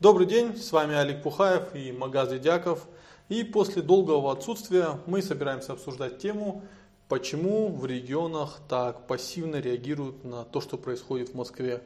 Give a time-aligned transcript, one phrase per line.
[0.00, 2.86] Добрый день, с вами Олег Пухаев и Магаз Дяков.
[3.28, 6.62] И после долгого отсутствия мы собираемся обсуждать тему,
[7.06, 11.82] почему в регионах так пассивно реагируют на то, что происходит в Москве.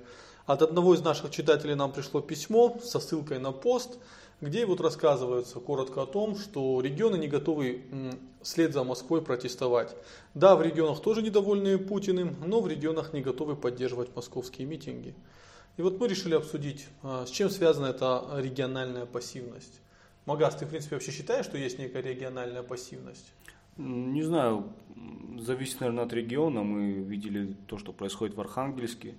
[0.46, 3.98] От одного из наших читателей нам пришло письмо со ссылкой на пост,
[4.40, 7.82] где вот рассказывается коротко о том, что регионы не готовы
[8.42, 9.96] вслед за Москвой протестовать.
[10.34, 15.16] Да, в регионах тоже недовольны Путиным, но в регионах не готовы поддерживать московские митинги.
[15.76, 19.80] И вот мы решили обсудить, а, с чем связана эта региональная пассивность.
[20.26, 23.32] Магас, ты в принципе вообще считаешь, что есть некая региональная пассивность?
[23.76, 24.72] Не знаю,
[25.38, 26.62] зависит, наверное, от региона.
[26.62, 29.14] Мы видели то, что происходит в Архангельске,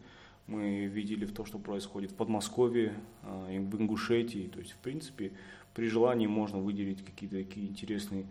[0.47, 2.93] мы видели то, что происходит в Подмосковье,
[3.23, 4.49] а, в Ингушетии.
[4.53, 5.33] То есть, в принципе,
[5.73, 8.25] при желании можно выделить какие-то такие интересные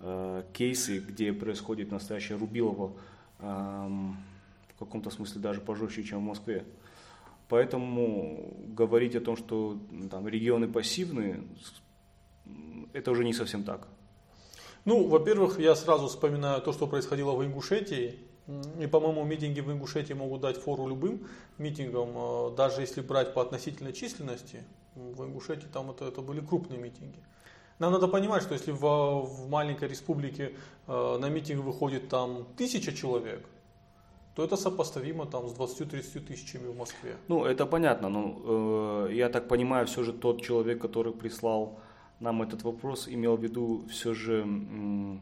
[0.00, 2.92] э, кейсы, где происходит настоящее Рубилово
[3.38, 6.64] э, в каком-то смысле даже пожестче, чем в Москве.
[7.50, 9.76] Поэтому говорить о том, что
[10.08, 11.42] там, регионы пассивные,
[12.92, 13.88] это уже не совсем так.
[14.84, 18.20] Ну, во-первых, я сразу вспоминаю то, что происходило в Ингушетии.
[18.80, 21.26] И, по-моему, митинги в Ингушетии могут дать фору любым
[21.58, 24.62] митингам, э, даже если брать по относительной численности.
[24.94, 27.18] В Ингушетии там это, это были крупные митинги.
[27.80, 30.54] Нам надо понимать, что если в, в маленькой республике
[30.86, 33.44] э, на митинг выходит там тысяча человек,
[34.40, 37.16] то это сопоставимо там с 20-30 тысячами в Москве.
[37.28, 41.78] Ну, это понятно, но э, я так понимаю, все же тот человек, который прислал
[42.20, 45.18] нам этот вопрос, имел в виду все же э,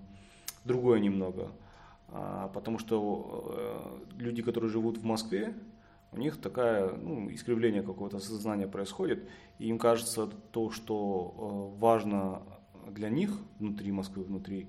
[0.65, 1.51] другое немного.
[2.09, 2.95] А, потому что
[3.59, 5.53] э, люди, которые живут в Москве,
[6.13, 12.43] у них такая, ну, искривление какого-то сознания происходит, и им кажется то, что э, важно
[12.89, 14.69] для них внутри Москвы, внутри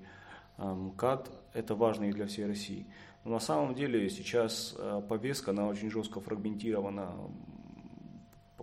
[0.60, 2.86] МКАД, это важно и для всей России.
[3.24, 7.12] Но на самом деле сейчас э, повестка, она очень жестко фрагментирована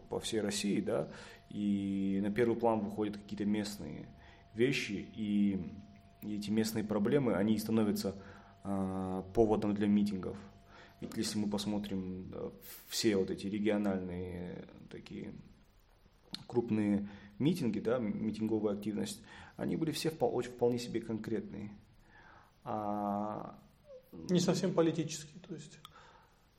[0.09, 1.09] по всей России, да,
[1.49, 4.07] и на первый план выходят какие-то местные
[4.53, 5.59] вещи, и
[6.21, 8.15] эти местные проблемы, они становятся
[8.63, 10.37] э, поводом для митингов.
[11.01, 12.33] Ведь если мы посмотрим
[12.87, 15.33] все вот эти региональные такие
[16.47, 19.21] крупные митинги, да, митинговая активность,
[19.57, 21.71] они были все вполне себе конкретные.
[22.69, 23.55] А
[24.29, 25.79] не совсем политический, то есть.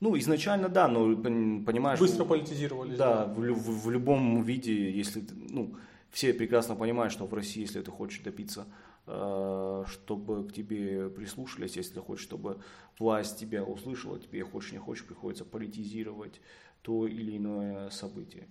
[0.00, 1.98] Ну, изначально да, но понимаешь...
[1.98, 2.96] Быстро политизировались.
[2.96, 3.34] Да, да.
[3.34, 5.22] В, в, в любом виде, если...
[5.50, 5.74] Ну,
[6.10, 8.66] все прекрасно понимают, что в России, если ты хочешь добиться,
[9.06, 12.58] э, чтобы к тебе прислушались, если ты хочешь, чтобы
[12.98, 16.40] власть тебя услышала, тебе хочешь не хочешь, приходится политизировать
[16.80, 18.48] то или иное событие.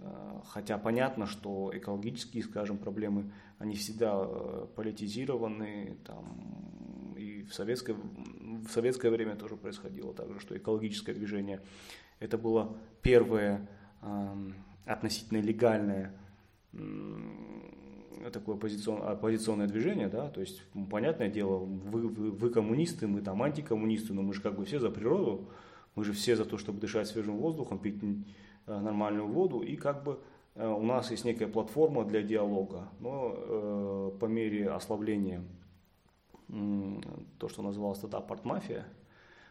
[0.00, 7.94] Э, хотя понятно, что экологические, скажем, проблемы, они всегда э, политизированы, там, и в советское,
[7.94, 11.60] в советское время тоже происходило так же, что экологическое движение
[12.20, 13.68] это было первое
[14.02, 14.52] э,
[14.86, 16.14] относительно легальное
[18.32, 23.42] такое оппозиционное, оппозиционное движение, да, то есть, понятное дело, вы, вы, вы коммунисты, мы там
[23.42, 25.48] антикоммунисты, но мы же как бы все за природу,
[25.94, 28.02] мы же все за то, чтобы дышать свежим воздухом, пить
[28.68, 30.20] нормальную воду, и как бы
[30.54, 35.42] э, у нас есть некая платформа для диалога, но э, по мере ослабления
[37.38, 38.86] то, что называлось тогда партмафия,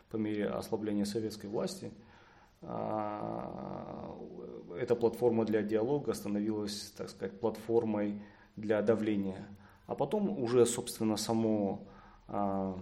[0.10, 1.92] по мере ослабления советской власти,
[2.62, 4.16] а,
[4.80, 8.22] эта платформа для диалога становилась, так сказать, платформой
[8.56, 9.48] для давления.
[9.86, 11.88] А потом уже, собственно, само
[12.28, 12.78] а,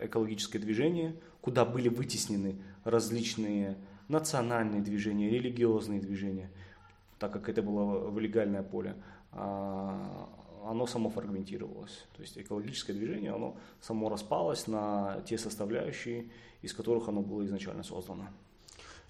[0.00, 3.76] экологическое движение, куда были вытеснены различные
[4.08, 6.50] национальные движения, религиозные движения,
[7.18, 8.96] так как это было в легальное поле,
[9.32, 10.28] а,
[10.64, 12.06] оно само фрагментировалось.
[12.16, 16.30] То есть экологическое движение, оно само распалось на те составляющие,
[16.62, 18.28] из которых оно было изначально создано.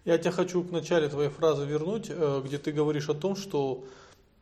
[0.04, 3.84] Я тебя хочу к начале твоей фразы вернуть, э, где ты говоришь о том, что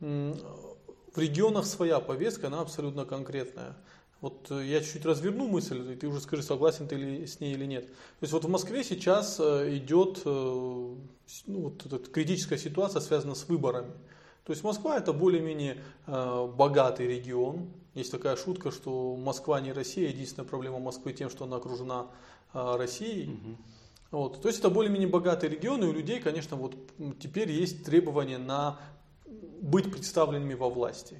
[0.01, 3.77] в регионах своя повестка, она абсолютно конкретная.
[4.22, 7.53] Вот э, я чуть-чуть разверну мысль, и ты уже скажи, согласен ты ли с ней
[7.53, 7.87] или нет.
[7.87, 10.97] То есть вот в Москве сейчас э, идет ну,
[11.47, 13.93] вот эта критическая ситуация, связана с выборами.
[14.44, 17.69] То есть Москва это более-менее э, богатый регион.
[17.94, 20.08] Есть такая шутка, что Москва не Россия.
[20.08, 22.06] Единственная проблема Москвы тем, что она окружена
[22.55, 23.31] э, Россией.
[23.31, 23.56] Угу.
[24.12, 24.43] Вот.
[24.43, 26.76] То есть это более-менее богатый регион, и у людей, конечно, вот
[27.20, 28.79] теперь есть требования на
[29.61, 31.19] быть представленными во власти.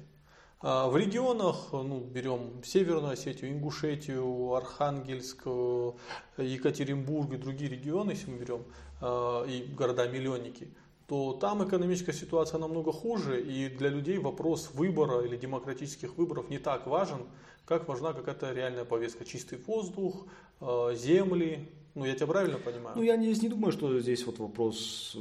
[0.63, 5.91] А в регионах, ну, берем Северную Осетию, Ингушетию, Архангельск, э,
[6.37, 8.63] Екатеринбург и другие регионы, если мы берем,
[9.01, 10.69] э, и города-миллионники–
[11.07, 16.59] то там экономическая ситуация намного хуже, и для людей вопрос выбора или демократических выборов не
[16.59, 17.19] так важен,
[17.65, 19.25] как важна какая-то реальная повестка.
[19.25, 20.25] Чистый воздух,
[20.61, 22.95] э, земли, Ну, я тебя правильно понимаю?
[22.95, 25.15] Ну, я здесь не думаю, что здесь вот вопрос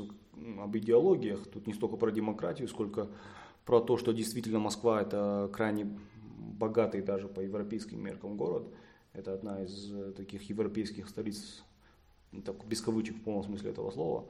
[0.59, 1.47] об идеологиях.
[1.53, 3.09] Тут не столько про демократию, сколько
[3.65, 5.87] про то, что действительно Москва это крайне
[6.63, 8.69] богатый даже по европейским меркам город.
[9.13, 11.63] Это одна из э, таких европейских столиц,
[12.45, 14.27] так, без кавычек в полном смысле этого слова.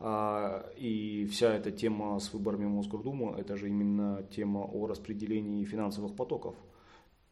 [0.00, 5.64] А, и вся эта тема с выборами в Мосгордуму, это же именно тема о распределении
[5.64, 6.56] финансовых потоков.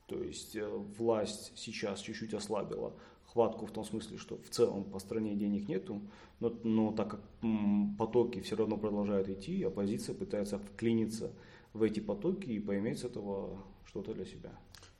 [0.07, 0.69] То есть э,
[0.99, 2.93] власть сейчас чуть-чуть ослабила
[3.37, 6.01] хватку в том смысле, что в целом по стране денег нету,
[6.41, 7.21] но, но так как
[7.99, 11.33] потоки все равно продолжают идти, оппозиция пытается вклиниться
[11.75, 14.53] в эти потоки и поиметь с этого что-то для себя.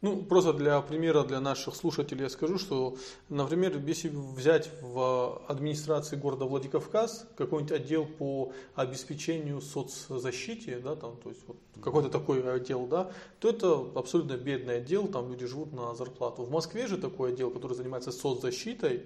[0.03, 2.97] Ну, просто для примера для наших слушателей я скажу, что,
[3.31, 11.31] например, если взять в администрации города Владикавказ какой-нибудь отдел по обеспечению соцзащите, да, там, то
[11.31, 13.11] есть вот какой-то такой отдел, да,
[13.41, 16.43] то это абсолютно бедный отдел, там люди живут на зарплату.
[16.43, 19.05] В Москве же такой отдел, который занимается соцзащитой,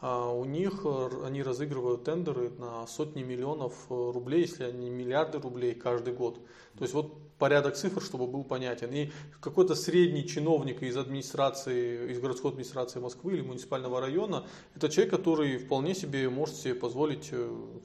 [0.00, 0.86] а у них
[1.22, 6.40] они разыгрывают тендеры на сотни миллионов рублей, если не миллиарды рублей каждый год.
[6.78, 8.92] То есть вот порядок цифр, чтобы был понятен.
[8.92, 9.10] И
[9.40, 14.44] какой-то средний чиновник из администрации, из городской администрации Москвы или муниципального района,
[14.76, 17.80] это человек, который вполне себе может себе позволить э,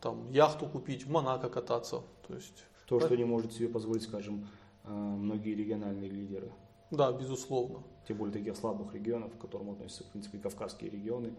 [0.00, 2.02] там, яхту купить, в Монако кататься.
[2.26, 4.48] То, есть, То что не может себе позволить, скажем,
[4.84, 6.50] э, многие региональные лидеры.
[6.90, 7.82] Да, безусловно.
[8.06, 11.32] Тем более таких слабых регионов, к которым относятся, в принципе, кавказские регионы.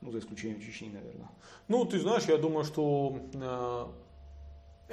[0.00, 1.30] Ну, за исключением Чечни, наверное.
[1.68, 3.86] Ну, ты знаешь, я думаю, что э,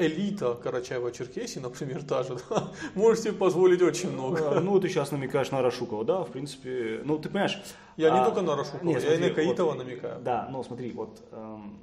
[0.02, 4.60] элита Карачаева-Черкесии, например, та же, да, может себе позволить очень много.
[4.60, 7.62] Ну, ты сейчас намекаешь на Рашукова, да, в принципе, ну, ты понимаешь...
[7.98, 10.22] Я а, не только на Рашукова, нет, я смотри, и на Каитова вот, намекаю.
[10.22, 11.80] Да, но смотри, вот, эм,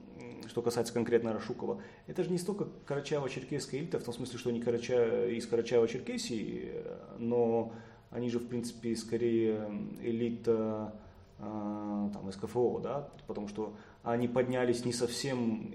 [0.49, 4.61] что касается конкретно Рашукова, это же не столько Карачаево-Черкесская элита, в том смысле, что они
[4.61, 5.26] Карача...
[5.29, 6.85] из Карачаева-Черкесии,
[7.19, 7.73] но
[8.11, 9.70] они же, в принципе, скорее
[10.03, 10.94] элита
[11.38, 15.70] э, там, СКФО, да, потому что они поднялись не совсем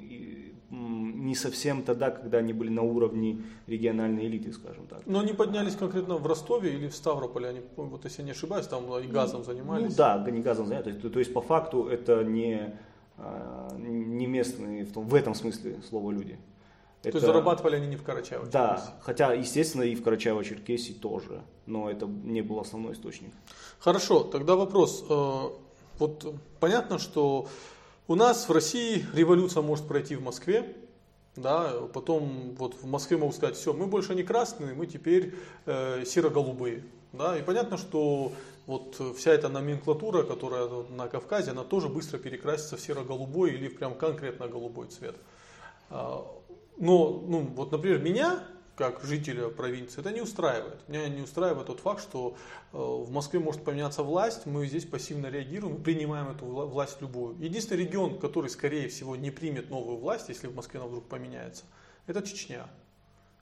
[0.74, 5.02] не совсем тогда, когда они были на уровне региональной элиты, скажем так.
[5.06, 8.68] Но они поднялись конкретно в Ростове или в Ставрополе, они, вот если я не ошибаюсь,
[8.68, 9.92] там и газом ну, занимались.
[9.92, 10.98] Ну да, не газом занимались.
[10.98, 12.75] То, то есть по факту это не,
[13.18, 16.40] а, не местные в, том, в этом смысле слова люди.
[17.04, 18.46] Это, То есть зарабатывали они не в Карачаево?
[18.48, 23.31] Да, хотя, естественно, и в Карачаево-Черкесии тоже, но это не был основной источник.
[23.80, 25.06] Хорошо, тогда вопрос.
[25.10, 25.50] Э,
[26.00, 27.48] вот понятно, что
[28.08, 30.76] у нас в России революция может пройти в Москве,
[31.36, 35.36] да, потом вот в Москве могут сказать, все, мы больше не красные, мы теперь
[35.66, 36.84] э, серо-голубые.
[37.12, 38.32] Да, и понятно, что
[38.66, 43.78] вот вся эта номенклатура, которая на Кавказе, она тоже быстро перекрасится в серо-голубой или в
[43.78, 45.16] прям конкретно голубой цвет.
[45.90, 46.26] А,
[46.78, 48.44] но, ну, вот, например, меня
[48.75, 50.88] как жителя провинции, это не устраивает.
[50.88, 52.36] Меня не устраивает тот факт, что
[52.72, 57.38] э, в Москве может поменяться власть, мы здесь пассивно реагируем, принимаем эту власть любую.
[57.40, 61.66] Единственный регион, который, скорее всего, не примет новую власть, если в Москве она вдруг поменяется,
[62.08, 62.68] это Чечня.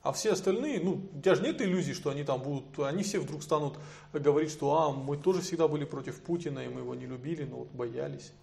[0.04, 3.20] А все остальные, ну, у тебя же нет иллюзий, что они там будут, они все
[3.20, 3.76] вдруг станут
[4.12, 7.58] говорить, что а, мы тоже всегда были против Путина, и мы его не любили, но
[7.58, 8.34] вот боялись.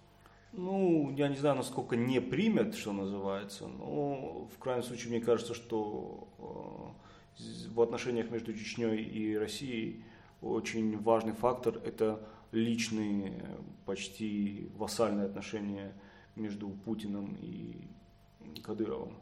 [0.51, 5.53] Ну, я не знаю, насколько не примет, что называется, но в крайнем случае мне кажется,
[5.53, 6.27] что
[7.37, 10.03] э, в отношениях между Чечней и Россией
[10.41, 12.19] очень важный фактор– это
[12.51, 13.45] личные,
[13.85, 15.93] почти вассальные отношения
[16.35, 17.87] между Путиным и
[18.63, 19.13] Кадыровым.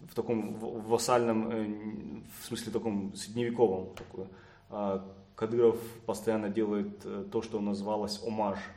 [0.00, 3.94] В таком вассальном, э, в смысле таком средневековом.
[3.94, 4.28] Такое.
[4.70, 5.06] А
[5.36, 8.58] Кадыров постоянно делает э, то, что называлось омаж–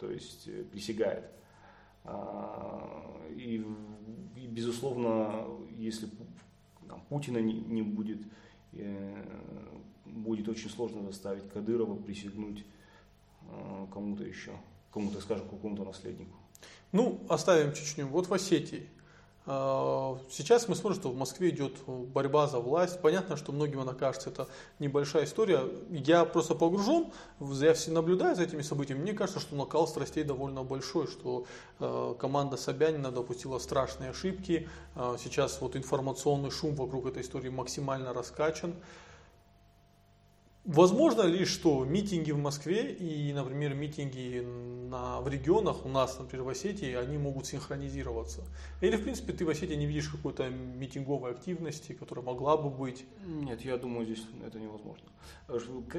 [0.00, 1.30] то есть э, присягает.
[2.04, 3.64] А, и,
[4.36, 6.08] и безусловно, если
[6.88, 8.20] там, Путина не, не будет,
[8.72, 9.24] э,
[10.06, 12.64] будет очень сложно заставить Кадырова присягнуть
[13.42, 14.52] э, кому-то еще,
[14.92, 16.36] кому-то, скажем, какому-то наследнику.
[16.92, 18.06] Ну, оставим Чечню.
[18.06, 18.99] Вот в Осетии а,
[19.46, 23.00] сейчас мы смотрим, что в Москве идет борьба за власть.
[23.00, 25.62] Понятно, что многим она кажется это небольшая история.
[25.90, 29.00] Я просто погружен, я все наблюдаю за этими событиями.
[29.00, 31.46] Мне кажется, что накал страстей довольно большой, что
[31.78, 34.68] а, команда Собянина допустила страшные ошибки.
[34.94, 38.74] А, сейчас вот информационный шум вокруг этой истории максимально раскачан.
[40.64, 44.40] Возможно ли, что митинги в Москве и, например, митинги
[44.90, 48.42] на, в регионах, у нас, например, в Осетии, они могут синхронизироваться?
[48.82, 53.06] Или, в принципе, ты в Осетии не видишь какой-то митинговой активности, которая могла бы быть?
[53.26, 55.08] Нет, я думаю, здесь это невозможно.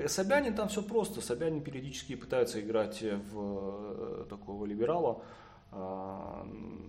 [0.08, 1.22] Собянин там все просто.
[1.22, 5.24] Собянин периодически пытается играть в э, такого либерала.
[5.72, 6.46] А,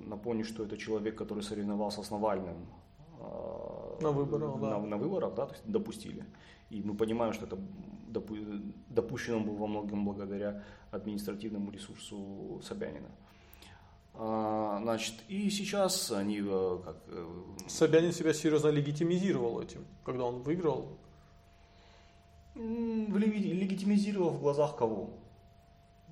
[0.07, 2.67] напомню, что это человек, который соревновался с Навальным
[4.01, 4.79] на выборах, на, да.
[4.79, 6.25] на выборах, да, то есть допустили.
[6.73, 7.59] И мы понимаем, что это
[8.09, 13.11] допу- допущено было во многом благодаря административному ресурсу Собянина.
[14.15, 17.27] А, значит, и сейчас они э, как э,
[17.69, 20.99] Собянин себя серьезно легитимизировал этим, когда он выиграл.
[22.55, 25.11] легитимизировал в глазах кого?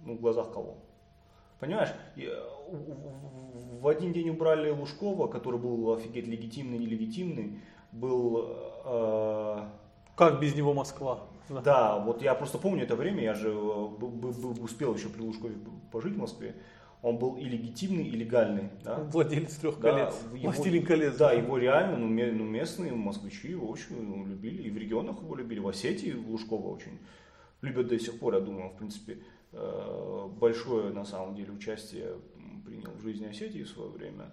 [0.04, 0.76] Ну, в глазах кого?
[1.58, 2.28] Понимаешь, э,
[3.80, 7.60] в один день убрали Лужкова, который был офигеть легитимный, нелегитимный,
[7.92, 8.46] был
[8.84, 9.68] э,
[10.20, 11.20] Как без него Москва?
[11.48, 11.60] Да.
[11.62, 15.56] Да, вот я просто помню это время, я же э, успел еще при Лужкове
[15.90, 16.54] пожить в Москве.
[17.00, 18.68] Он был и легитимный, и легальный.
[18.84, 18.96] Да?
[18.96, 20.14] Владелец трех Да, колец.
[20.34, 21.16] его- Властелин колец.
[21.16, 25.34] Да, его реально, ну, ну, местные москвичи его очень ну, любили, и в регионах его
[25.34, 26.98] любили, в Осетии Лужкова очень
[27.62, 29.22] любят до сих пор, я думаю, в принципе,
[29.52, 32.16] э, большое на самом деле участие
[32.66, 34.32] принял в жизни Осетии в свое время.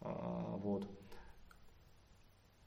[0.00, 0.86] А, Вот.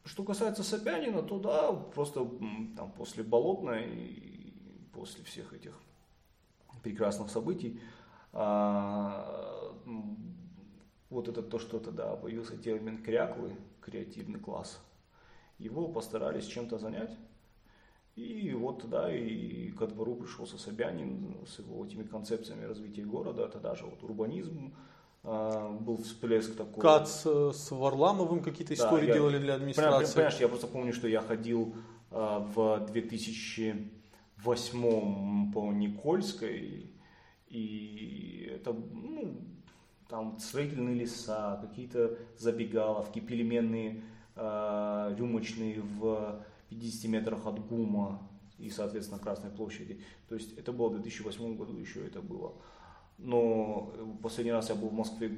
[0.06, 2.30] Что касается Собянина, то да, просто
[2.78, 5.74] там после Болотной и после всех этих
[6.84, 7.82] прекрасных событий,
[8.32, 9.74] а,
[11.10, 14.80] вот это то, что тогда появился термин кряклы, креативный класс,
[15.58, 17.18] его постарались чем-то занять.
[18.16, 23.74] И вот да, и ко двору пришелся Собянин с его этими концепциями развития города, тогда
[23.74, 24.76] же вот урбанизм,
[25.26, 26.82] был всплеск такой.
[26.82, 30.14] Кац э, с Варламовым какие-то Да, истории я- делали для Прям, администрации.
[30.14, 31.74] Понимаешь, я просто помню, что я ходил
[32.12, 36.92] а, в 2008 по Никольской,
[37.48, 39.42] и это, ну,
[40.08, 44.04] там строительные леса, какие-то забегаловки, пельменные,
[44.36, 48.22] а, рюмочные в 50 метрах от ГУМа
[48.60, 50.00] и, соответственно, Красной площади.
[50.30, 52.54] То есть это было в 2008 году еще это было.
[53.18, 55.32] Но э, последний раз я был в Москве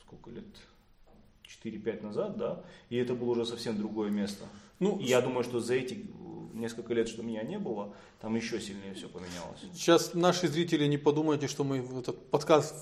[0.00, 0.44] сколько лет?
[1.64, 4.44] 4-5 назад, да, и это было уже совсем другое место.
[4.80, 5.98] Ну, И я думаю, что за эти э,
[6.54, 9.60] несколько лет, что меня не было, там еще сильнее все поменялось.
[9.72, 12.74] Сейчас наши зрители не подумайте, что мы этот подкаст,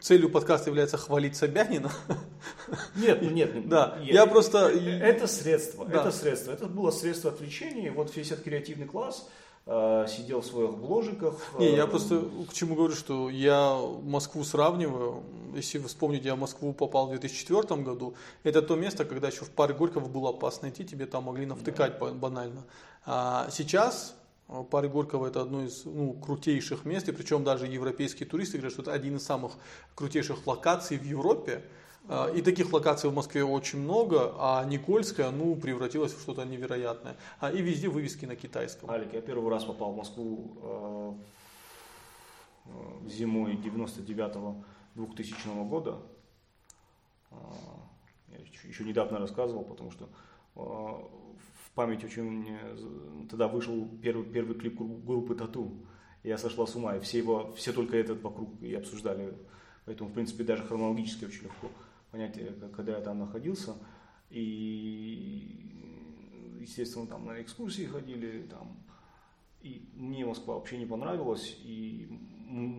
[0.00, 1.90] целью подкаста является хвалить Собянина.
[2.96, 6.00] Нет, ну нет, Да, я просто- э, Это средство, Да.
[6.00, 7.90] это средство, это было средство отвлечения.
[7.92, 9.28] Вот весь этот креативный класс
[9.66, 11.34] сидел в своих бложиках.
[11.58, 15.24] Не, я э, просто к чему говорю, что я Москву сравниваю.
[15.56, 18.14] Если вы вспомните, я в Москву попал в 2004 году.
[18.44, 21.98] Это то место, когда еще в паре Горького было опасно идти, тебе там могли навтыкать
[21.98, 22.62] ба- банально.
[23.04, 24.14] А сейчас
[24.48, 28.72] э, паре Горького это одно из ну, крутейших мест, и причем даже европейские туристы говорят,
[28.72, 29.52] что это один из самых
[29.96, 31.64] крутейших локаций в Европе.
[32.08, 37.16] А, И таких локаций в Москве очень много, а Никольская, ну, превратилась в что-то невероятное.
[37.40, 38.90] А, и везде вывески на китайском.
[38.90, 41.12] Алик, я первый раз попал в Москву э,
[42.66, 45.98] э, зимой 99-2000 года.
[47.30, 47.34] Э,
[48.28, 50.08] Я еще- недавно рассказывал, потому что
[50.54, 52.56] в память очень...
[53.30, 55.70] Тогда вышел первый, первый клип гру- группы Тату.
[56.24, 59.34] Я сошла с ума, и все, его, все только этот вокруг и обсуждали.
[59.84, 61.68] Поэтому, в принципе, даже хронологически очень легко
[62.10, 63.74] понять, э, когда я там находился.
[64.30, 65.60] И,
[66.60, 68.76] естественно, там на экскурсии ходили, там,
[69.60, 72.08] и мне Москва вообще не понравилась, и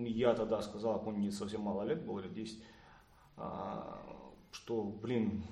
[0.06, 2.62] я тогда сказал, помню, мне совсем мало лет было, лет 10,
[3.38, 4.02] а,
[4.52, 5.44] что, блин,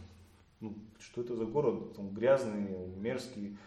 [0.60, 3.58] ну, что это за город, там, грязный, мерзкий.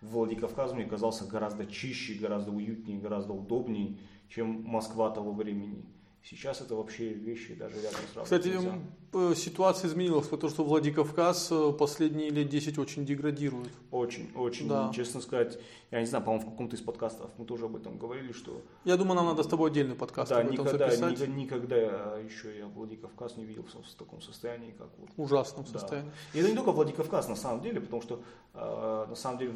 [0.00, 5.84] Владикавказ мне казался гораздо чище, гораздо уютнее, гораздо удобнее, чем Москва того времени.
[6.28, 8.78] Сейчас это вообще вещи даже рядом сравнивать Кстати, нельзя.
[9.12, 13.70] п- ситуация изменилась, потому что Владикавказ э, последние лет 10 очень деградирует.
[13.92, 14.90] Очень, очень, Да.
[14.92, 15.56] честно сказать,
[15.92, 18.96] я не знаю, по-моему, в каком-то из подкастов мы тоже об этом говорили, что Я
[18.96, 21.12] думаю, нам надо с тобой отдельный подкаст да, об этом никогда, записать.
[21.12, 25.08] никогда, никогда еще я Владикавказ не видел в, в таком состоянии, как вот.
[25.16, 25.78] Ужасном Да.
[25.78, 26.10] состоянии.
[26.34, 28.20] И это не только Владикавказ на самом деле, потому что
[28.52, 29.54] э, на самом деле,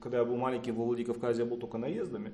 [0.00, 2.32] когда я был маленький, в Владикавказе я был только наездами, э,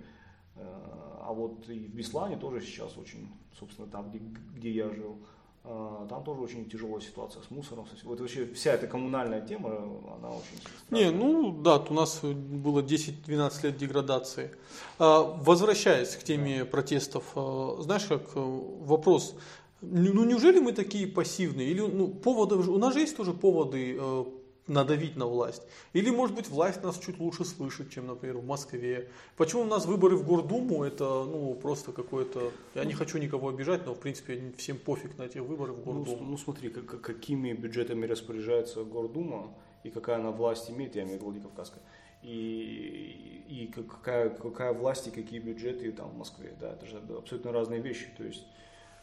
[1.24, 3.28] а вот и в Беслане тоже сейчас очень,
[3.58, 4.18] собственно, там, где,
[4.56, 5.16] где я жил,
[5.64, 7.86] э, там тоже очень тяжелая ситуация с мусором.
[8.04, 9.70] Вот вообще вся эта коммунальная тема,
[10.18, 11.10] она очень Не, страшная.
[11.12, 14.50] ну да, у нас было 10-12 лет деградации.
[14.98, 18.40] А, Возвращаясь к теме протестов, э, знаешь, как э,
[18.84, 19.34] вопрос,
[19.80, 21.68] ну неужели мы такие пассивные?
[21.70, 24.24] Или ну, поводы, у нас же есть тоже поводы э,
[24.66, 25.62] надавить на власть?
[25.92, 29.08] Или, может быть, власть нас чуть лучше слышит, чем, например, в Москве?
[29.36, 32.50] Почему у нас выборы в Гордуму, это ну просто какое-то...
[32.74, 35.84] Я не хочу никого обижать, но в принципе всем пофиг на эти выборы в Ну,
[35.84, 36.16] Гордуму.
[36.16, 39.52] с- ну смотри, как- как- какими бюджетами распоряжается Гордума
[39.82, 41.82] и какая она власть имеет, я имею в виду Владикавказская,
[42.22, 47.02] и, и как- какая, какая власть и какие бюджеты там в Москве, да, это же
[47.18, 48.46] абсолютно разные вещи, то есть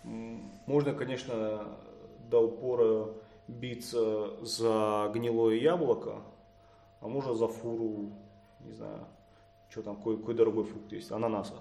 [0.03, 1.77] можно, конечно,
[2.31, 3.09] до упора
[3.59, 6.21] биться за гнилое яблоко,
[6.99, 8.11] а можно за фуру,
[8.61, 9.07] не знаю,
[9.69, 11.55] что там, какой, какой дорогой фрукт есть, ананаса.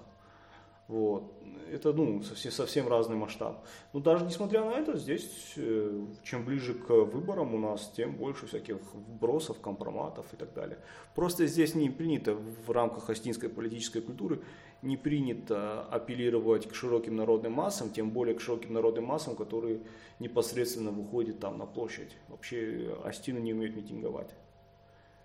[0.87, 1.31] Вот.
[1.71, 3.65] Это ну, совсем, совсем разный масштаб.
[3.93, 8.45] Но даже несмотря на это, здесь э, чем ближе к выборам у нас, тем больше
[8.45, 10.79] всяких вбросов, компроматов и так далее.
[11.15, 14.41] Просто здесь не принято в рамках астинской политической культуры,
[14.81, 19.81] не принято апеллировать к широким народным массам, тем более к широким народным массам, которые
[20.19, 22.15] непосредственно выходят там на площадь.
[22.29, 24.33] Вообще астины не умеют митинговать.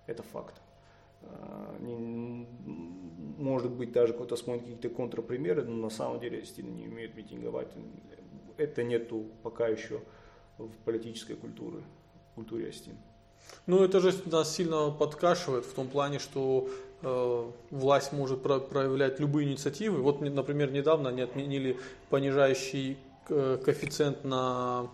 [0.06, 0.60] Это факт.
[1.22, 1.76] А,
[3.38, 7.68] может быть, даже кто-то смотрит какие-то контрпримеры, но на самом деле стильно не умеют митинговать.
[8.56, 10.00] Это нету пока еще
[10.58, 11.82] в политической культуре,
[12.34, 12.96] культуре Астин.
[13.66, 19.20] Ну, это же нас сильно подкашивает в том плане, что э, власть может про проявлять
[19.20, 20.00] любые инициативы.
[20.02, 21.78] Вот, например, недавно они отменили
[22.10, 22.96] понижающий
[23.28, 24.88] э, коэффициент на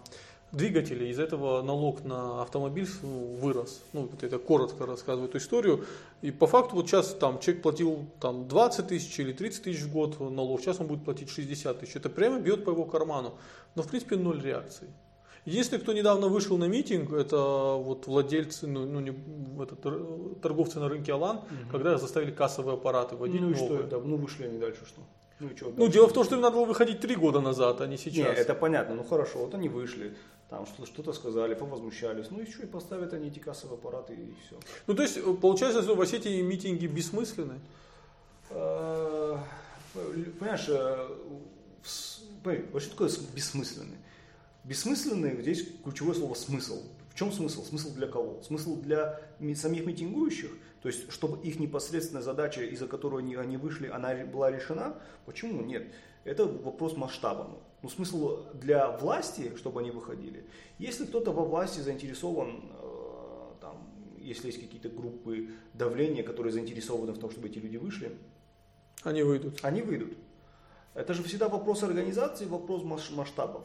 [0.52, 3.82] двигателей, из этого налог на автомобиль вырос.
[3.92, 5.86] Ну, вот это коротко рассказываю эту историю.
[6.20, 9.92] И по факту вот сейчас там человек платил там 20 тысяч или 30 тысяч в
[9.92, 11.96] год налог, сейчас он будет платить 60 тысяч.
[11.96, 13.34] Это прямо бьет по его карману.
[13.74, 14.88] Но в принципе ноль реакции.
[15.44, 17.36] Единственный, кто недавно вышел на митинг, это
[17.76, 19.12] вот владельцы, ну, ну не,
[19.60, 19.74] это,
[20.40, 21.46] торговцы на рынке Алан, угу.
[21.70, 23.40] когда заставили кассовые аппараты вводить.
[23.40, 23.98] Ну и что это?
[23.98, 25.00] Ну вышли они дальше что?
[25.40, 27.80] Ну, и что, ну дело в том, что им надо было выходить три года назад,
[27.80, 28.14] а не сейчас.
[28.14, 30.14] Не, это понятно, ну хорошо, вот они вышли
[30.52, 34.60] там что-то сказали, повозмущались, ну и что, и поставят они эти кассовые аппараты и все.
[34.86, 37.58] Ну то есть э, получается, что в Осетии митинги бессмысленны?
[38.50, 39.38] Э,
[39.94, 41.08] понимаешь, э,
[41.82, 43.96] что такое бессмысленный?
[44.64, 46.82] Бессмысленный, здесь ключевое слово смысл.
[47.10, 47.64] В чем смысл?
[47.64, 48.40] Смысл для кого?
[48.42, 49.20] Смысл для
[49.56, 50.50] самих митингующих,
[50.80, 54.96] то есть чтобы их непосредственная задача, из-за которой они, они вышли, она была решена.
[55.26, 55.62] Почему?
[55.62, 55.92] Нет.
[56.24, 57.50] Это вопрос масштаба.
[57.82, 60.46] Ну, смысл для власти, чтобы они выходили.
[60.78, 63.88] Если кто-то во власти заинтересован, э, там,
[64.18, 68.16] если есть какие-то группы давления, которые заинтересованы в том, чтобы эти люди вышли,
[69.02, 69.58] они выйдут.
[69.62, 70.16] Они выйдут.
[70.94, 73.64] Это же всегда вопрос организации, вопрос масштабов.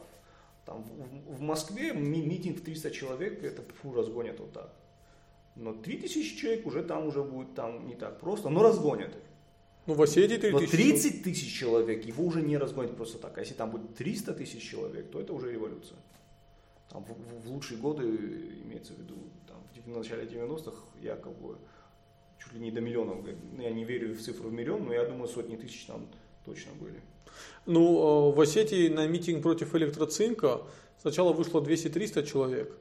[0.68, 4.74] Там, в, в Москве ми митинг в 300 человек, это фу, разгонят вот так.
[5.56, 9.16] Но 3000 человек уже там уже будет там не так просто, но разгонят.
[9.86, 13.38] Ну, в Осетии 30 Но 30 тысяч человек его уже не разгонят просто так.
[13.38, 15.96] А если там будет 300 тысяч человек, то это уже революция.
[16.90, 18.02] Там в, в, в лучшие годы,
[18.64, 19.14] имеется в виду,
[19.46, 21.56] там, в начале 90-х якобы
[22.38, 23.26] чуть ли не до миллионов.
[23.58, 26.06] Я не верю в цифру в миллион, но я думаю, сотни тысяч там
[26.44, 27.00] точно были.
[27.66, 30.62] Ну, э, в Осетии на митинг против электроцинка
[31.00, 32.72] сначала вышло 200-300 человек.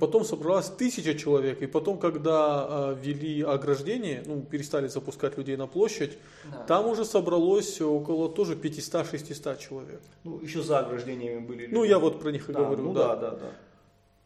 [0.00, 5.68] Потом собралось тысяча человек, и потом, когда э, ввели ограждение, ну, перестали запускать людей на
[5.68, 6.18] площадь,
[6.50, 6.64] да.
[6.64, 10.00] там уже собралось около тоже 500-600 человек.
[10.24, 11.68] Ну, еще за ограждениями были.
[11.70, 12.82] Ну, я вот про них и да, говорю.
[12.82, 13.52] Ну, да, да, да.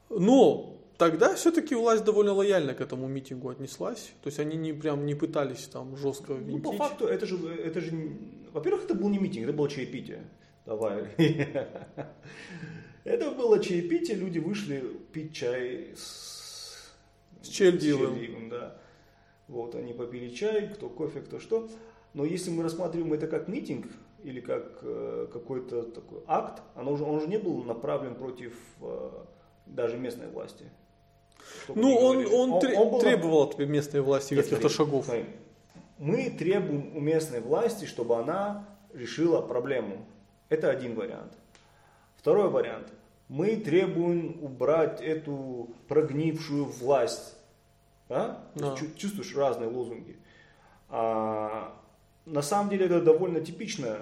[0.08, 4.12] Но тогда все-таки власть довольно лояльно к этому митингу отнеслась.
[4.22, 6.62] То есть они не прям не пытались там жестко винтить.
[6.62, 7.90] Ну, по факту, это же, это же,
[8.52, 10.22] во-первых, это был не митинг, это было чаепитие.
[10.66, 11.08] Давай.
[13.02, 16.92] Это было чаепитие, люди вышли пить чай с,
[17.40, 18.50] с Чельдивым.
[18.50, 18.76] да.
[19.48, 21.70] Вот, они попили чай, кто кофе, кто что.
[22.12, 23.86] Но если мы рассматриваем это как митинг
[24.22, 29.10] или как э, какой-то такой акт, оно уже, он уже не был направлен против э,
[29.64, 30.66] даже местной власти.
[31.68, 33.00] Ну, он, он, он, он был...
[33.00, 35.08] требовал от местной власти каких-то шагов.
[35.98, 40.06] Мы требуем у местной власти, чтобы она решила проблему.
[40.48, 41.32] Это один вариант.
[42.16, 42.92] Второй вариант.
[43.28, 47.36] Мы требуем убрать эту прогнившую власть.
[48.08, 48.44] А?
[48.56, 48.76] Да.
[48.96, 50.18] Чувствуешь разные лозунги.
[50.88, 51.76] А,
[52.26, 53.98] на самом деле это довольно типично,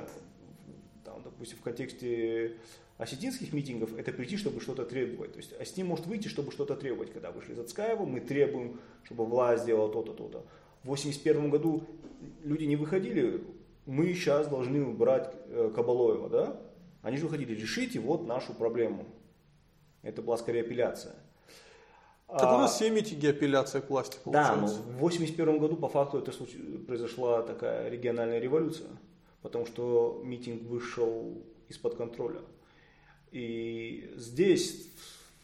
[1.05, 2.57] там, допустим, в контексте
[2.99, 5.33] осетинских митингов, это прийти, чтобы что-то требовать.
[5.33, 7.13] То есть Осетин может выйти, чтобы что-то требовать.
[7.13, 10.45] Когда вышли из Ацкаева, мы требуем, чтобы власть сделала то-то, то-то.
[10.83, 11.85] В 1981 году
[12.45, 13.43] люди не выходили,
[13.87, 16.61] мы сейчас должны убрать э, Кабалоева, да?
[17.03, 19.07] Они же выходили, решите вот нашу проблему.
[20.03, 21.15] Это была скорее апелляция.
[22.27, 24.55] Так у нас все митинги апелляция к власти получается.
[24.55, 26.31] Да, но в 81 году по факту это
[26.87, 28.91] произошла такая региональная революция,
[29.41, 32.41] потому что митинг вышел из-под контроля.
[33.33, 34.89] И здесь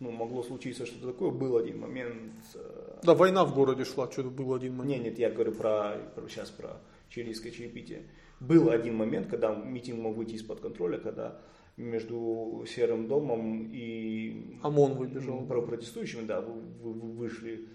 [0.00, 2.32] ну, могло случиться что-то такое, был один момент.
[2.54, 5.04] Э, да, война в городе шла, что-то был один момент.
[5.04, 8.02] Нет, нет, я говорю про, про сейчас про чилийское чаепитие.
[8.40, 11.40] Был один момент, когда митинг мог выйти из-под контроля, когда
[11.76, 15.44] между Серым домом и ОМОН выбежал.
[15.46, 17.68] протестующими, да, вышли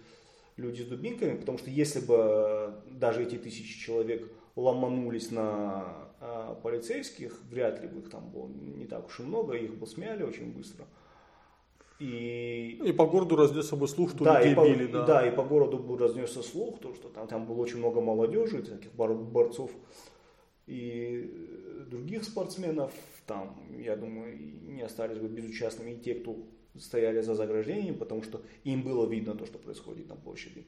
[0.58, 7.40] люди с дубинками, потому что если бы даже эти тысячи человек ломанулись на а, полицейских,
[7.50, 10.52] вряд ли бы их там было не так уж и много, их бы смяли очень
[10.52, 10.86] быстро.
[12.00, 15.06] И, и по городу разнесся бы слух, что да, людей и по, били, да.
[15.06, 18.64] Да, и по городу бы разнесся слух, то, что там, там было очень много молодежи,
[18.64, 19.72] таких борцов
[20.66, 22.94] и других спортсменов.
[23.26, 26.38] Там, я думаю, не остались бы безучастными и те, кто
[26.78, 30.66] стояли за заграждением, потому что им было видно то, что происходит на площади.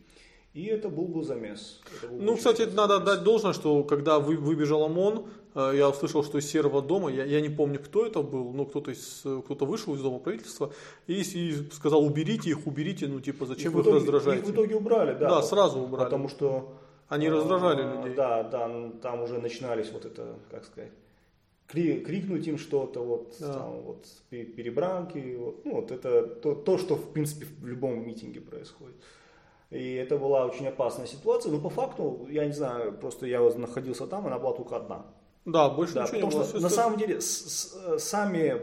[0.53, 1.79] И это был бы замес.
[2.01, 2.75] Был ну, кстати, замес.
[2.75, 7.09] надо отдать должное, что когда вы, выбежал ОМОН, э, я услышал, что из серого дома,
[7.09, 10.73] я, я не помню, кто это был, но кто-то из, кто-то вышел из дома правительства
[11.07, 14.41] и, и сказал, уберите их, уберите, ну типа, зачем вы их раздражаете?
[14.41, 15.29] Их в итоге убрали, да.
[15.29, 16.05] Да, сразу убрали.
[16.05, 16.73] Потому что...
[17.07, 18.15] Они раздражали а, людей.
[18.15, 20.91] Да, да, там уже начинались вот это, как сказать,
[21.67, 23.53] крикнуть им что-то, вот, да.
[23.53, 28.41] там, вот перебранки, вот, ну, вот это то, то, что в принципе в любом митинге
[28.41, 28.95] происходит.
[29.71, 31.51] И это была очень опасная ситуация.
[31.51, 35.05] Но по факту, я не знаю, просто я находился там, она была только одна.
[35.45, 36.47] Да, больше да, ничего потому не было.
[36.47, 38.61] Что, на самом деле, с, с, сами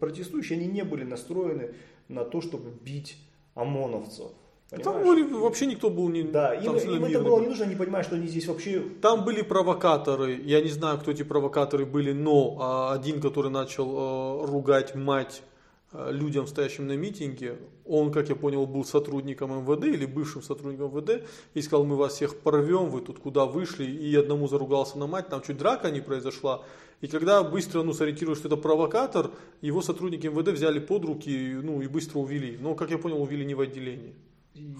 [0.00, 1.74] протестующие, они не были настроены
[2.08, 3.16] на то, чтобы бить
[3.54, 4.32] ОМОНовцев.
[4.70, 4.84] Понимаешь?
[4.84, 8.06] Там были, вообще никто был не Да, им, им это было не нужно, они понимают,
[8.06, 8.80] что они здесь вообще...
[9.00, 13.94] Там были провокаторы, я не знаю, кто эти провокаторы были, но а, один, который начал
[13.96, 15.47] а, ругать мать Э,
[15.92, 21.24] людям, стоящим на митинге, он, как я понял, был сотрудником МВД или бывшим сотрудником МВД,
[21.54, 25.28] и сказал, мы вас всех порвем, вы тут куда вышли, и одному заругался на мать,
[25.28, 26.62] там чуть драка не произошла.
[27.00, 31.80] И когда быстро ну, сориентировались, что это провокатор, его сотрудники МВД взяли под руки ну,
[31.80, 32.58] и быстро увели.
[32.60, 34.14] Но, как я понял, увели не в отделении.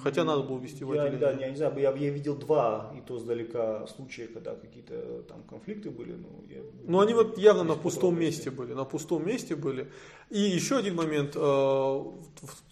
[0.02, 1.18] Хотя надо было вести в отделение.
[1.18, 5.42] Да, я не знаю, я, я видел два, и то сдалека, случая, когда какие-то там
[5.42, 6.12] конфликты были.
[6.12, 9.90] Ну, я, ну они вот явно на пустом месте были, на пустом месте были.
[10.30, 12.04] И еще один момент, э,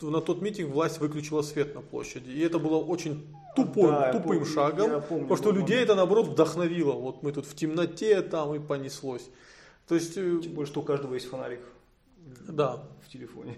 [0.03, 4.39] на тот митинг власть выключила свет на площади, и это было очень тупой, да, тупым
[4.39, 6.93] помню, шагом, помню, потому что людей это наоборот вдохновило.
[6.93, 9.29] Вот мы тут в темноте там и понеслось.
[9.89, 10.17] То есть...
[10.17, 11.61] Э, Тем более, что у каждого есть фонарик.
[12.49, 12.83] Да.
[13.07, 13.57] В телефоне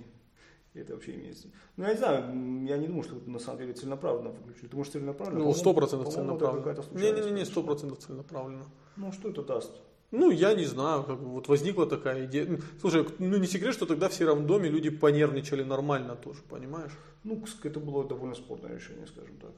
[0.74, 1.48] это вообще имеется.
[1.76, 4.68] Ну, я не знаю, я не думаю, что на самом деле целенаправленно выключили.
[4.68, 5.44] Ты можешь целенаправленно?
[5.44, 6.85] Ну, сто процентов целенаправленно.
[6.92, 8.64] Не-не-не, сто процентов целенаправленно.
[8.96, 9.72] Ну, что это даст?
[10.11, 12.59] Ну, я не знаю, как бы вот возникла такая идея.
[12.81, 16.92] Слушай, ну не секрет, что тогда в сером доме люди понервничали нормально тоже, понимаешь?
[17.24, 19.50] Ну, это было довольно спорное решение, скажем так.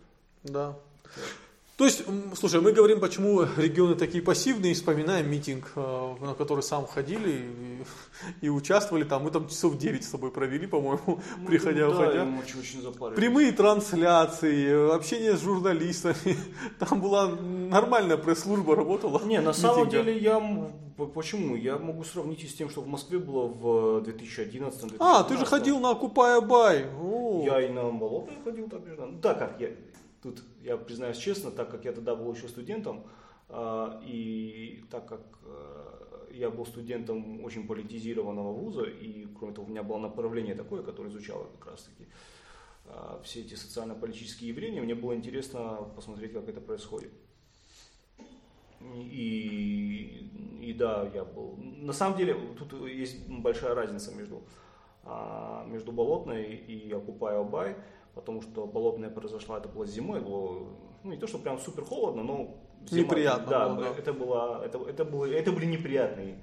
[0.43, 0.79] Да.
[1.81, 6.87] То есть, слушай, мы говорим, почему регионы такие пассивные, вспоминаем митинг, э, на который сам
[6.87, 7.85] ходили и,
[8.47, 9.25] и участвовали там.
[9.25, 12.29] Мы там часов 9 с тобой провели, по-моему, ну, приходя, да, уходя.
[12.39, 16.37] Очень, очень Прямые трансляции, общение с журналистами.
[16.79, 19.23] Там была нормальная пресс-служба работала.
[19.25, 20.39] Не, на самом деле я
[21.07, 21.57] Почему?
[21.57, 25.39] Я могу сравнить и с тем, что в Москве было в 2011 2012 А, ты
[25.39, 26.87] же ходил на Окупая Бай.
[27.45, 28.97] Я и на Болотное ходил так же.
[28.97, 29.71] Ну, так как я
[30.23, 33.07] Тут я признаюсь честно, так как я тогда был еще студентом,
[33.49, 39.71] а, и так как э, я был студентом очень политизированного вуза, и кроме того у
[39.71, 42.09] меня было направление такое, которое изучало как раз таки
[42.87, 47.13] а, все эти социально-политические явления, мне было интересно посмотреть, как это происходит.
[48.95, 50.31] И,
[50.63, 51.57] и да, я был.
[51.57, 54.43] На самом деле, тут есть большая разница между,
[55.05, 57.77] а, между Болотной и Окупай Бай
[58.15, 60.69] потому что болотная произошла, это было зимой, было,
[61.03, 63.99] ну не то, что прям супер холодно, но зима, неприятно да, было, да.
[63.99, 66.43] это было, это, это было, это были неприятные,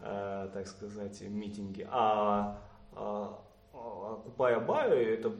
[0.00, 1.86] э, так сказать, митинги.
[1.90, 2.58] А,
[2.94, 3.38] а,
[3.72, 5.30] а Купая Баю, это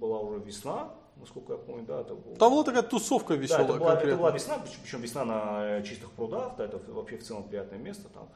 [0.00, 2.34] была уже весна, насколько я помню, да, это был...
[2.36, 6.10] Там была такая тусовка веселая да, это была, это была весна, причем весна на чистых
[6.12, 8.28] прудах, да, это вообще в целом приятное место там.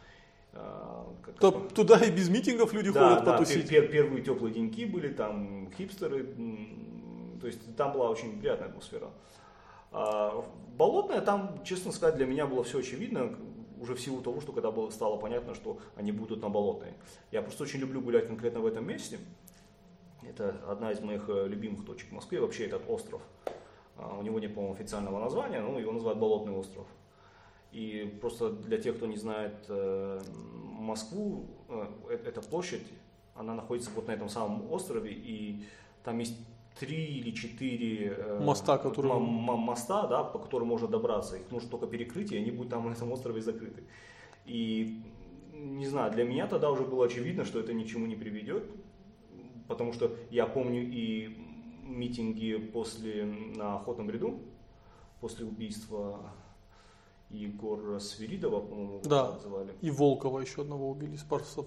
[0.55, 3.69] А, как туда и без митингов люди да, ходят да, потусить.
[3.69, 6.25] Пер, первые теплые деньки были, там хипстеры,
[7.41, 9.11] то есть там была очень приятная атмосфера.
[9.91, 10.45] А,
[10.77, 13.37] болотная, там, честно сказать, для меня было все очевидно,
[13.81, 16.95] уже в силу того, что когда было, стало понятно, что они будут на болотной.
[17.31, 19.19] Я просто очень люблю гулять конкретно в этом месте.
[20.23, 23.21] Это одна из моих э, любимых точек в Москве, вообще этот остров.
[23.97, 26.87] А, у него нет, по-моему, официального названия, но его называют Болотный остров.
[27.75, 30.21] И просто для тех, кто не знает э,
[30.79, 32.87] Москву, э, э, эта площадь,
[33.35, 35.65] она находится вот на этом самом острове, и
[36.05, 36.37] там есть
[36.79, 39.19] три или четыре моста, которые...
[39.19, 41.37] моста, да, по которым можно добраться.
[41.37, 43.83] Их нужно только перекрыть, и они будут там на этом острове закрыты.
[44.47, 45.03] И
[45.53, 48.71] не знаю, для меня тогда уже было очевидно, что это ни к чему не приведет,
[49.67, 51.37] потому что я помню и
[51.83, 54.39] митинги после на охотном ряду,
[55.21, 56.21] после убийства
[57.35, 59.33] Егор Свиридова, по-моему, да.
[59.33, 59.73] называли.
[59.81, 61.17] И Волкова еще одного убили,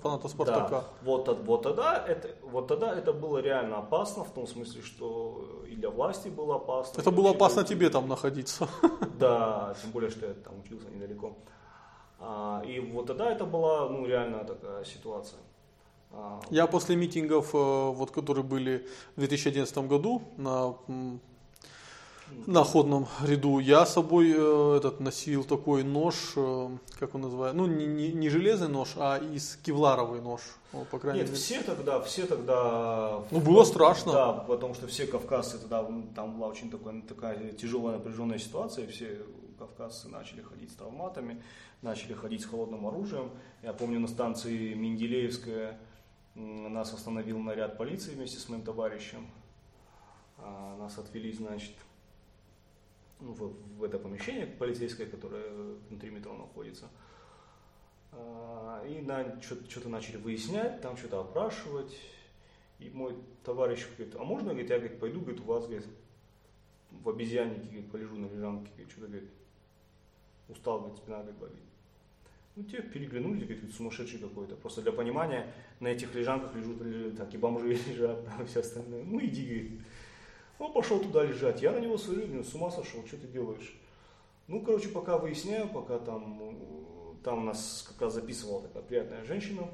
[0.01, 0.69] фаната Спартака.
[0.69, 0.83] Да.
[1.03, 5.75] Вот, вот, тогда это, вот тогда это было реально опасно, в том смысле, что и
[5.75, 7.01] для власти было опасно.
[7.01, 7.69] Это было опасно было...
[7.69, 8.67] тебе там находиться.
[9.19, 11.35] Да, тем более, что я там учился недалеко.
[12.19, 15.39] А, и вот тогда это была ну, реально такая ситуация.
[16.11, 20.75] А, я после митингов, э, вот, которые были в 2011 году на
[22.45, 23.59] на ходном ряду.
[23.59, 28.11] Я с собой э, этот носил такой нож, э, как он называет, ну не, не,
[28.11, 30.41] не железный нож, а из кевларовый нож,
[30.91, 31.39] по крайней Нет, мере.
[31.39, 33.23] все тогда, все тогда.
[33.31, 34.11] Ну было страшно.
[34.11, 35.85] Да, потому что все кавказцы тогда
[36.15, 39.19] там была очень такая, такая тяжелая напряженная ситуация, все
[39.59, 41.41] кавказцы начали ходить с травматами,
[41.81, 43.31] начали ходить с холодным оружием.
[43.63, 45.79] Я помню на станции Менделеевская
[46.37, 49.27] нас остановил наряд полиции вместе с моим товарищем.
[50.37, 51.86] А, нас отвели, значит, ну,
[53.19, 55.49] в, в это помещение полицейское, которое
[55.89, 56.89] внутри метро находится.
[58.11, 61.97] А, и на, что-то начали выяснять, там что-то опрашивать.
[62.79, 65.87] И мой товарищ говорит, а можно, говорит, я говорит, пойду, говорит, у вас, говорит,
[66.91, 69.29] в обезьяннике, говорит, полежу на лежанке, говорит, что-то, говорит,
[70.47, 71.55] устал, говорит, спина, говорит, болит.
[72.55, 74.55] Ну, те переглянулись, говорит, сумасшедший какой-то.
[74.55, 79.03] Просто для понимания, на этих лежанках лежат, лежат так и бомжи лежат, там все остальное.
[79.03, 79.81] Ну, иди, говорит.
[80.59, 83.75] Он пошел туда лежать, я на него смотрю, с ума сошел, что ты делаешь?
[84.47, 89.67] Ну, короче, пока выясняю, пока там, там нас как раз записывала такая приятная женщина,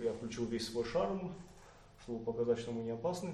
[0.00, 1.34] я включил весь свой шарм,
[2.02, 3.32] чтобы показать, что мы не опасны.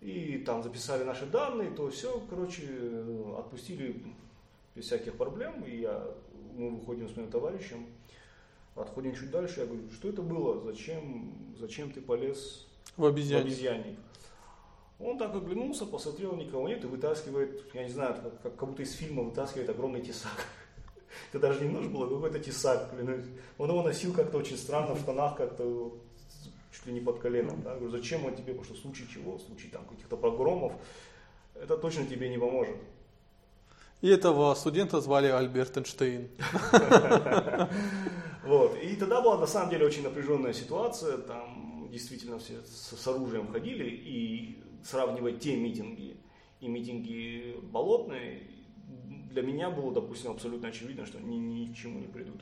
[0.00, 2.68] И там записали наши данные, то все, короче,
[3.38, 4.02] отпустили
[4.74, 6.04] без всяких проблем, и я,
[6.56, 7.86] мы выходим с моим товарищем,
[8.74, 13.44] отходим чуть дальше, я говорю, что это было, зачем, зачем ты полез в обезьянник?
[13.44, 13.98] В обезьянник?
[14.98, 18.92] Он так оглянулся, посмотрел, никого нет, и вытаскивает, я не знаю, как, как будто из
[18.92, 20.46] фильма вытаскивает огромный тесак.
[21.32, 22.90] Это даже не нож был, а какой-то тесак.
[23.58, 25.92] Он его носил как-то очень странно, в штанах как-то
[26.72, 27.60] чуть ли не под коленом.
[27.62, 27.74] Да?
[27.74, 30.72] говорю, зачем он тебе, потому что в случае чего, в случае там каких-то погромов,
[31.54, 32.76] это точно тебе не поможет.
[34.00, 36.28] И этого студента звали Альберт Эйнштейн.
[38.44, 38.76] Вот.
[38.82, 41.16] И тогда была на самом деле очень напряженная ситуация.
[41.16, 43.88] Там действительно все с оружием ходили.
[43.88, 46.16] И сравнивать те митинги
[46.60, 48.42] и митинги болотные,
[49.30, 52.40] для меня было, допустим, абсолютно очевидно, что они ни к чему не придут.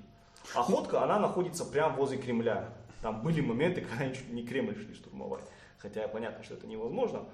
[0.54, 2.74] Охотка, она находится прямо возле Кремля.
[3.00, 5.44] Там были моменты, когда они чуть не Кремль шли штурмовать.
[5.78, 7.24] Хотя понятно, что это невозможно.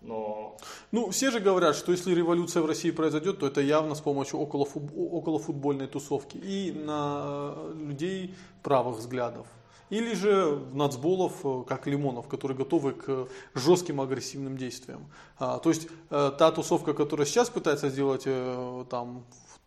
[0.00, 0.56] Но...
[0.92, 4.38] Ну, все же говорят, что если революция в России произойдет, то это явно с помощью
[4.38, 9.46] около околофутбольной тусовки и на людей правых взглядов.
[9.90, 15.06] Или же нацболов, э, как Лимонов, которые готовы к жестким агрессивным действиям.
[15.38, 19.24] А, то есть э, та тусовка, которая сейчас пытается сделать, э, там,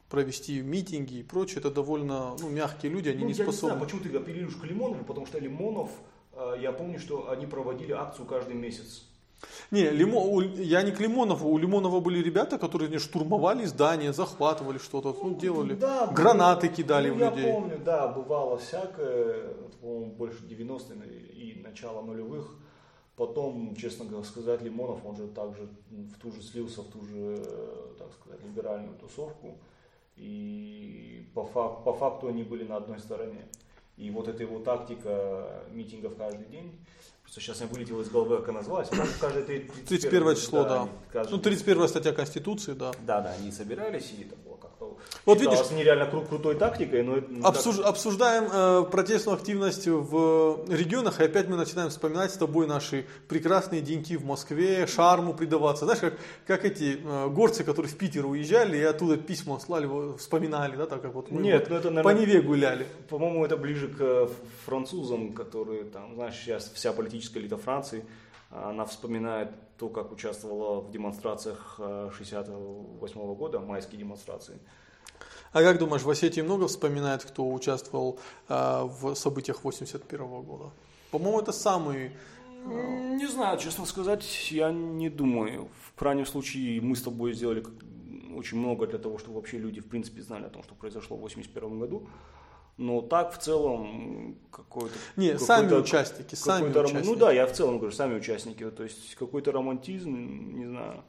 [0.09, 3.73] провести митинги и прочее, это довольно ну, мягкие люди, они ну, не я способны.
[3.73, 5.89] Не знаю, почему ты апеллируешь к Лимонову, потому что Лимонов,
[6.59, 9.05] я помню, что они проводили акцию каждый месяц.
[9.71, 11.49] Не, Лимо, я не к Лимонову.
[11.49, 15.75] У Лимонова были ребята, которые не штурмовали здания, захватывали что-то, ну, делали.
[15.75, 17.47] Да, гранаты ну, кидали ну, в людей.
[17.47, 22.55] Я помню, да, бывало всякое, по-моему, больше 90-х и начало нулевых.
[23.15, 27.37] Потом, честно сказать, Лимонов, он же также в ту же слился, в ту же,
[27.97, 29.57] так сказать, либеральную тусовку.
[30.15, 33.47] И по, фак, по факту они были на одной стороне.
[33.97, 36.79] И вот эта его тактика митингов каждый день,
[37.39, 38.89] сейчас я вылетел из головы, как она называлась.
[39.19, 40.89] Каждое 31, 31 число, да.
[41.13, 41.25] да.
[41.29, 42.91] Ну, 31 статья Конституции, да.
[43.05, 47.77] Да, да, они собирались, и было как-то вот видишь, нереально кру- крутой тактикой, но обсуж,
[47.77, 47.85] так...
[47.87, 53.81] обсуждаем э, протестную активность в регионах, и опять мы начинаем вспоминать с тобой наши прекрасные
[53.81, 55.85] деньки в Москве, шарму предаваться.
[55.85, 56.13] Знаешь, как,
[56.45, 61.01] как эти э, горцы, которые в Питер уезжали и оттуда письма слали, вспоминали, да, так
[61.01, 62.87] как вот мы Нет, вот ну это, наверное, по Неве гуляли.
[63.09, 64.29] По-моему, это ближе к
[64.65, 68.05] французам, которые там, знаешь, сейчас вся политическая элита Франции,
[68.51, 71.79] она вспоминает то, как участвовала в демонстрациях
[72.15, 74.59] 68 э, года, майские демонстрации.
[75.53, 80.71] А как думаешь, в Осетии много вспоминает, кто участвовал э, в событиях 81 года?
[81.11, 82.11] По-моему, это самый...
[82.65, 83.15] Э...
[83.15, 85.69] Не знаю, честно сказать, я не думаю.
[85.85, 87.63] В крайнем случае мы с тобой сделали
[88.35, 91.21] очень много для того, чтобы вообще люди в принципе знали о том, что произошло в
[91.21, 92.07] 81 году.
[92.77, 94.95] Но так в целом какой-то...
[95.15, 97.05] Не, какой сами участники, сами участники.
[97.05, 98.69] Ну да, я в целом говорю, сами участники.
[98.71, 100.09] То есть какой-то романтизм,
[100.57, 101.03] не знаю.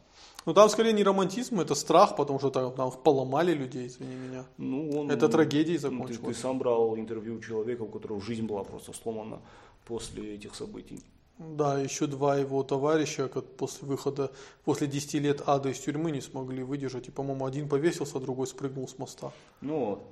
[0.45, 4.45] Ну там скорее не романтизм, это страх, потому что там, там поломали людей, извини меня.
[4.59, 6.19] Ну, он, это трагедией закончилось.
[6.19, 9.41] Ты, ты сам брал интервью у человека, у которого жизнь была просто сломана
[9.85, 11.03] после этих событий.
[11.39, 14.31] Да, еще два его товарища как после выхода,
[14.65, 17.09] после 10 лет ада из тюрьмы не смогли выдержать.
[17.09, 19.33] И, по-моему, один повесился, а другой спрыгнул с моста.
[19.61, 20.03] Ну,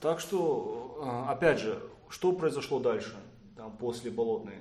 [0.00, 3.16] так что, а, опять же, что произошло дальше,
[3.56, 4.56] там, после Болотной?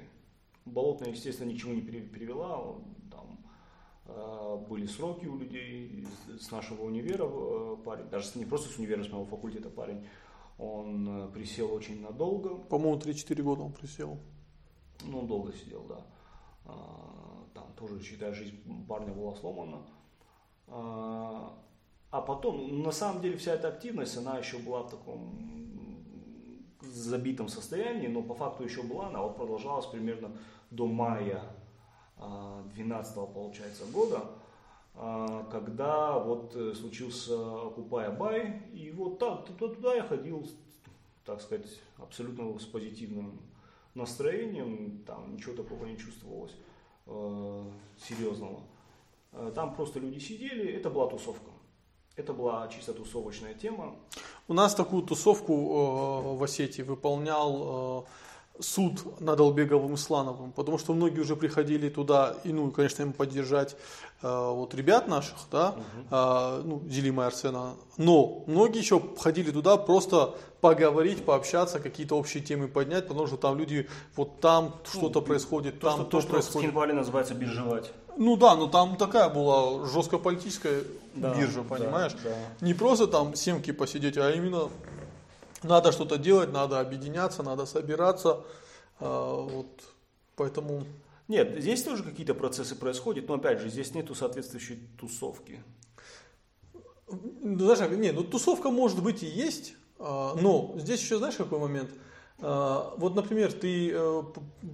[0.66, 2.76] Болотная, естественно, ни к чему не перевела,
[3.12, 3.40] там
[4.06, 6.08] а, были сроки у людей
[6.40, 10.08] с нашего универа э, парень, даже не просто с универа, с моего факультета парень,
[10.58, 12.56] он э, присел очень надолго.
[12.56, 14.20] По-моему, 3-4 года он присел.
[15.04, 16.06] Ну, он долго сидел, да.
[17.56, 19.82] Там тоже, считай, жизнь парня была сломана.
[22.12, 25.40] А, а потом, на самом деле, вся эта активность, она еще была в таком
[26.82, 30.32] забитом состоянии, но по факту еще была, она вот продолжалась примерно
[30.70, 31.44] до мая
[32.18, 34.22] 2012 получается года,
[34.94, 37.36] а, когда вот э, случился
[37.76, 40.48] Купая Бай, и вот так, туда я ходил,
[41.26, 43.40] так сказать, абсолютно с позитивным
[43.96, 46.56] настроением, там ничего такого не чувствовалось
[47.08, 48.62] э, серьезного.
[49.32, 51.52] Э, там просто люди сидели, это была тусовка.
[52.16, 53.96] Это была чисто тусовочная тема.
[54.48, 58.10] У нас такую тусовку э, в Осетии выполнял э,
[58.62, 63.76] суд над Албеговым Ислановым, потому что многие уже приходили туда, и, ну, конечно, им поддержать
[64.22, 65.82] э, вот ребят наших, да, угу.
[66.12, 72.68] э, ну, Зелима Арсена, но многие еще ходили туда просто поговорить, пообщаться, какие-то общие темы
[72.68, 76.32] поднять, потому что там люди, вот там ну, что-то происходит, то, там что, то, что
[76.32, 76.70] происходит.
[76.70, 77.92] в Хинвале называется биржевать.
[78.18, 80.84] Ну да, но там такая была жестко политическая
[81.16, 82.14] да, биржа, понимаешь?
[82.24, 82.66] Да, да.
[82.66, 84.70] Не просто там семки посидеть, а именно
[85.64, 88.44] надо что-то делать, надо объединяться, надо собираться.
[89.00, 89.82] А, вот,
[90.36, 90.84] поэтому...
[91.28, 95.64] Нет, здесь тоже какие-то процессы происходят, но опять же, здесь нету соответствующей тусовки.
[97.08, 101.60] Ну, знаешь, не, ну тусовка может быть и есть, а, но здесь еще знаешь какой
[101.60, 101.92] момент?
[102.40, 104.24] А, вот, например, ты э,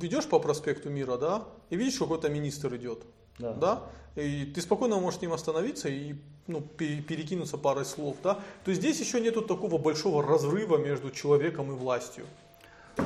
[0.01, 3.03] идешь по проспекту Мира, да, и видишь, какой-то министр идет
[3.37, 3.53] да.
[3.53, 3.83] да,
[4.15, 6.15] и ты спокойно можешь с ним остановиться и
[6.47, 11.71] ну, перекинуться парой слов, да, то есть здесь еще нету такого большого разрыва между человеком
[11.71, 12.25] и властью.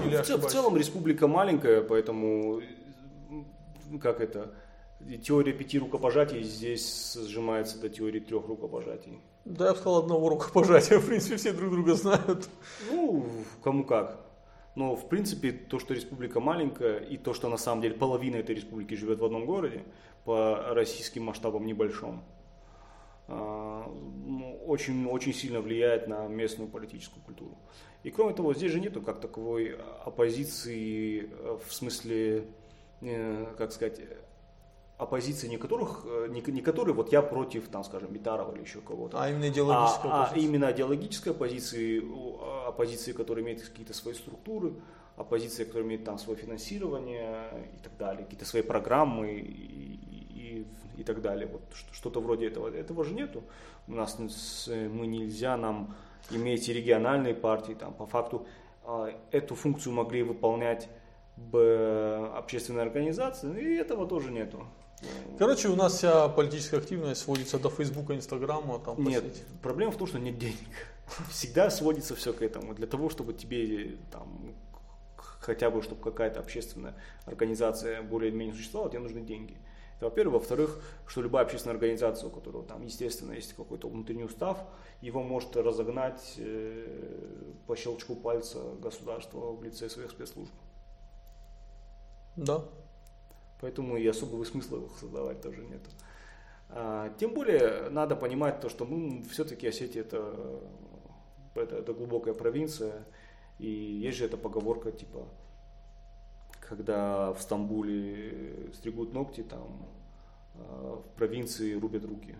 [0.05, 2.61] Или в, в целом республика маленькая, поэтому
[4.01, 4.53] как это
[5.23, 9.19] теория пяти рукопожатий здесь сжимается до теории трех рукопожатий.
[9.45, 12.47] Да, я бы сказал одного рукопожатия, в принципе, все друг друга знают.
[12.89, 13.25] Ну,
[13.63, 14.19] кому как.
[14.75, 18.55] Но, в принципе, то, что республика маленькая, и то, что на самом деле половина этой
[18.55, 19.83] республики живет в одном городе,
[20.25, 22.23] по российским масштабам небольшом,
[23.27, 23.85] а,
[24.25, 27.57] ну, очень, очень сильно влияет на местную политическую культуру.
[28.03, 32.45] И кроме того, здесь же нету как таковой оппозиции э, в смысле,
[33.01, 34.01] э, как сказать,
[34.97, 38.81] оппозиции не которых, э, не, не которые вот я против, там, скажем, Битарова или еще
[38.81, 39.21] кого-то.
[39.21, 42.01] А именно идеологическая а, а именно идеологической оппозиции,
[42.67, 44.73] оппозиции, которая имеет какие-то свои структуры,
[45.15, 50.10] оппозиция, которая имеет там свое финансирование и так далее, какие-то свои программы и,
[51.01, 51.47] и, так далее.
[51.47, 51.61] Вот
[51.91, 52.73] что-то вроде этого.
[52.73, 53.43] Этого же нету.
[53.87, 54.17] У нас
[54.67, 55.95] мы нельзя нам
[56.29, 58.45] иметь региональные партии, там по факту
[58.83, 60.89] а, эту функцию могли выполнять
[61.35, 64.65] бы общественные организации, и этого тоже нету.
[65.39, 68.79] Короче, у нас вся политическая активность сводится до Фейсбука, Инстаграма.
[68.79, 69.23] Там, нет,
[69.63, 70.57] проблема в том, что нет денег.
[71.31, 72.75] Всегда сводится все к этому.
[72.75, 74.53] Для того, чтобы тебе там,
[75.17, 76.93] хотя бы, чтобы какая-то общественная
[77.25, 79.57] организация более-менее существовала, тебе нужны деньги.
[80.01, 80.33] Это во-первых.
[80.41, 84.57] Во-вторых, что любая общественная организация, у которой там, естественно, есть какой-то внутренний устав,
[84.99, 90.51] его может разогнать э, по щелчку пальца государства в лице своих спецслужб.
[92.35, 92.65] Да.
[93.61, 95.81] Поэтому и особого смысла их создавать тоже нет.
[96.69, 100.61] А, тем более надо понимать то, что мы все-таки Осетия это,
[101.53, 103.05] это, это глубокая провинция,
[103.59, 105.27] и есть же эта поговорка типа
[106.71, 109.85] когда в Стамбуле стригут ногти, там
[110.55, 112.33] а, в провинции рубят руки.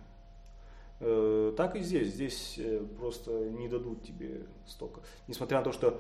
[1.01, 2.13] Э, так и здесь.
[2.13, 5.01] Здесь э, просто не дадут тебе столько.
[5.27, 5.99] Несмотря на то, что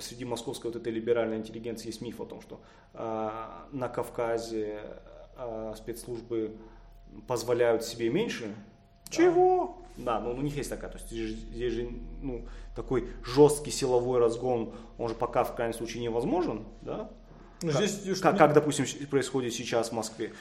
[0.00, 2.60] среди московской вот этой либеральной интеллигенции есть миф о том, что
[2.94, 4.80] а, на Кавказе
[5.36, 6.56] а, спецслужбы
[7.26, 8.54] позволяют себе меньше.
[9.10, 9.78] Чего?
[9.96, 11.88] Да, ну у них есть такая, то есть здесь, здесь же
[12.22, 17.10] ну, такой жесткий силовой разгон, он же пока в крайнем случае невозможен, да?
[17.62, 20.32] Ну, как, здесь, как, как, допустим, происходит сейчас в Москве.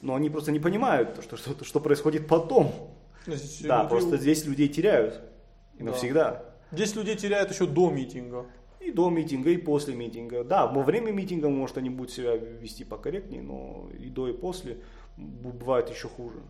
[0.00, 2.72] Но они просто не понимают, что, что, что происходит потом.
[3.26, 3.88] Здесь да, люди...
[3.90, 5.20] просто здесь людей теряют.
[5.74, 5.90] И да.
[5.90, 6.44] навсегда.
[6.72, 8.46] Здесь людей теряют еще до митинга.
[8.80, 10.44] И до митинга, и после митинга.
[10.44, 14.78] Да, во время митинга, может, они будут себя вести покорректнее, но и до, и после
[15.16, 16.42] бывает еще хуже.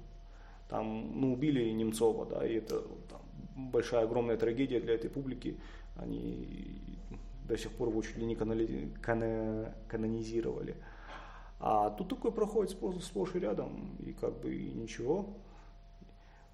[0.69, 3.21] Там, ну, убили Немцова, да, и это там,
[3.55, 5.59] большая, огромная трагедия для этой публики.
[5.97, 6.99] Они
[7.47, 9.23] до сих пор его чуть ли не канали, кан,
[9.89, 10.77] канонизировали.
[11.61, 15.37] А тут такое проходит сплошь, сплошь и рядом, и как бы и ничего.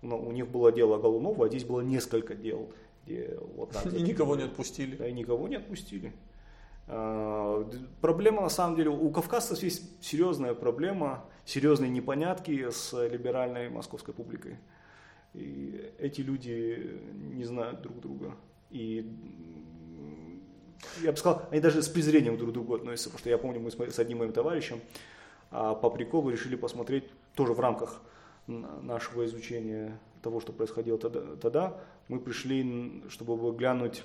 [0.02, 2.72] Но у них было дело Голунова, а здесь было несколько дел,
[3.04, 3.86] где вот так.
[3.92, 4.96] И никого не отпустили.
[4.96, 6.12] Да, и никого не отпустили.
[6.86, 7.68] А,
[8.00, 14.56] проблема на самом деле, у кавказцев есть серьезная проблема, серьезные непонятки с либеральной московской публикой.
[15.34, 17.00] И эти люди
[17.34, 18.36] не знают друг друга.
[18.70, 19.12] И
[21.02, 23.60] я бы сказал, они даже с презрением друг к другу относятся, потому что я помню,
[23.60, 24.80] мы с одним моим товарищем
[25.50, 28.00] а, по приколу решили посмотреть, тоже в рамках
[28.46, 34.02] нашего изучения того, что происходило тогда, тогда мы пришли, чтобы глянуть,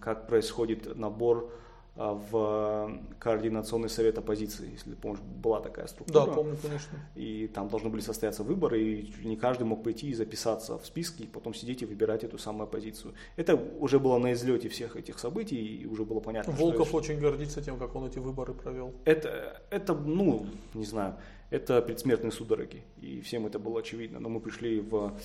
[0.00, 1.52] как происходит набор
[1.96, 6.26] в координационный совет оппозиции, если помнишь, была такая структура.
[6.26, 6.98] Да, помню, конечно.
[7.14, 11.22] И там должны были состояться выборы, и не каждый мог прийти и записаться в списки,
[11.22, 13.14] и потом сидеть и выбирать эту самую оппозицию.
[13.36, 16.52] Это уже было на излете всех этих событий, и уже было понятно.
[16.52, 18.92] Волков что очень гордится тем, как он эти выборы провел.
[19.04, 21.16] Это, это, ну, не знаю,
[21.50, 24.18] это предсмертные судороги, и всем это было очевидно.
[24.18, 25.16] Но мы пришли в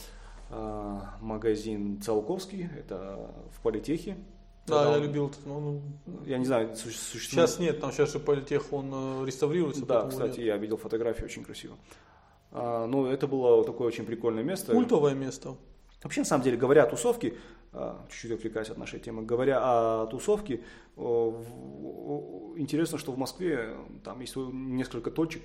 [0.51, 4.17] э, магазин Циолковский, это в Политехе,
[4.70, 5.45] да, я любил этот.
[5.45, 7.24] Ну, ну, я не знаю, существует.
[7.24, 9.86] Сейчас нет, там сейчас же политех, он э, реставрируется.
[9.86, 10.47] Да, кстати, нет.
[10.47, 11.78] я видел фотографии, очень красиво.
[12.51, 14.74] А, ну, это было такое очень прикольное место.
[14.74, 15.55] Культовое место.
[16.03, 17.36] Вообще, на самом деле, говоря о тусовке,
[17.74, 20.61] а, чуть-чуть отвлекаясь от нашей темы, говоря о тусовке,
[20.97, 25.43] интересно, что в Москве там есть несколько точек.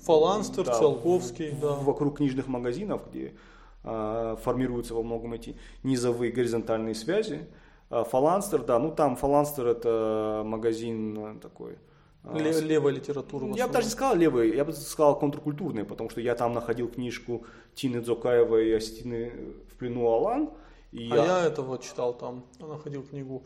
[0.00, 1.74] Фаланстер, да, Циолковский, да.
[1.74, 3.34] Вокруг книжных магазинов, где
[3.82, 7.46] а, формируются во многом эти низовые горизонтальные связи.
[7.90, 11.76] А, Фаланстер, да, ну там Фаланстер это магазин э, такой.
[12.22, 13.46] А, Ле- левая литература.
[13.56, 16.88] Я бы даже не сказал левый, я бы сказал контркультурный, потому что я там находил
[16.88, 19.32] книжку Тины Дзокаевой и Астины
[19.70, 20.50] в плену Алан.
[20.92, 21.24] И а я...
[21.24, 23.42] я этого читал там, находил книгу.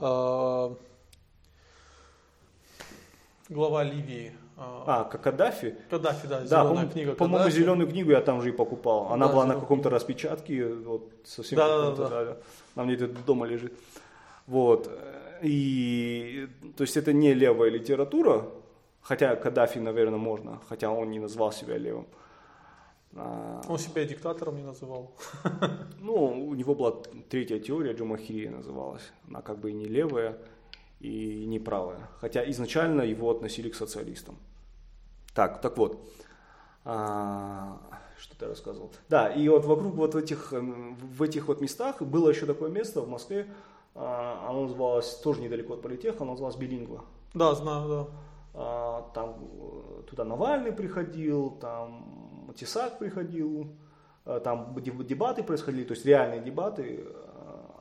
[0.00, 0.74] А...
[3.50, 4.32] Глава Ливии.
[4.56, 5.76] А, как Каддафи?
[5.90, 7.14] Каддафи, да, зеленая да, книга.
[7.14, 9.12] По-моему, зеленую книгу я там же и покупал.
[9.12, 12.24] Она да, была на каком-то распечатке, вот совсем да, да, да.
[12.24, 12.36] да.
[12.74, 13.72] Она мне это дома лежит.
[14.46, 14.90] Вот.
[15.42, 18.48] И, то есть это не левая литература,
[19.02, 22.06] хотя Каддафи, наверное, можно, хотя он не назвал себя левым.
[23.16, 25.16] А, он себя диктатором не называл.
[26.00, 26.92] Ну, у него была
[27.28, 29.12] третья теория, Джумахирия называлась.
[29.28, 30.36] Она как бы и не левая,
[31.04, 32.08] и не правая.
[32.20, 34.36] Хотя изначально его относили к социалистам.
[35.34, 36.00] Так, так вот.
[36.84, 37.78] А,
[38.18, 38.90] что ты рассказывал?
[39.08, 43.02] Да, и вот вокруг вот этих, эм, в этих вот местах было еще такое место
[43.02, 43.46] в Москве,
[43.94, 47.04] а, оно называлось, тоже недалеко от политеха, оно называлось Билингва.
[47.34, 48.06] Да, знаю, да.
[48.54, 53.76] А, там э, туда Навальный приходил, там Тесак приходил,
[54.24, 57.04] э, там дебаты происходили, то есть реальные дебаты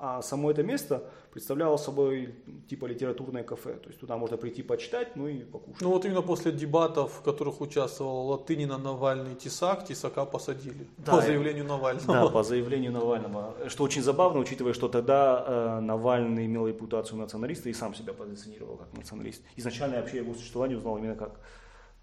[0.06, 2.36] а само это место представляло собой
[2.70, 3.74] типа литературное кафе.
[3.74, 5.82] То есть туда можно прийти почитать, ну и покушать.
[5.82, 10.88] Ну вот именно после дебатов, в которых участвовал Латынина, Навальный, Тесак, Тесака посадили.
[10.98, 12.14] Да, по заявлению Навального.
[12.14, 13.56] Да, по заявлению Навального.
[13.68, 18.78] Что очень забавно, учитывая, что тогда э, Навальный имел репутацию националиста и сам себя позиционировал
[18.78, 19.42] как националист.
[19.58, 21.40] Изначально я вообще его существование узнал именно как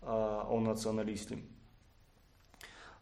[0.03, 1.31] э, он националист.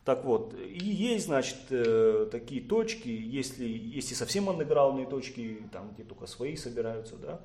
[0.08, 5.90] Так вот, и есть, значит, э, такие точки, если есть и совсем андеграундные точки, там,
[5.92, 7.42] где только свои собираются, да,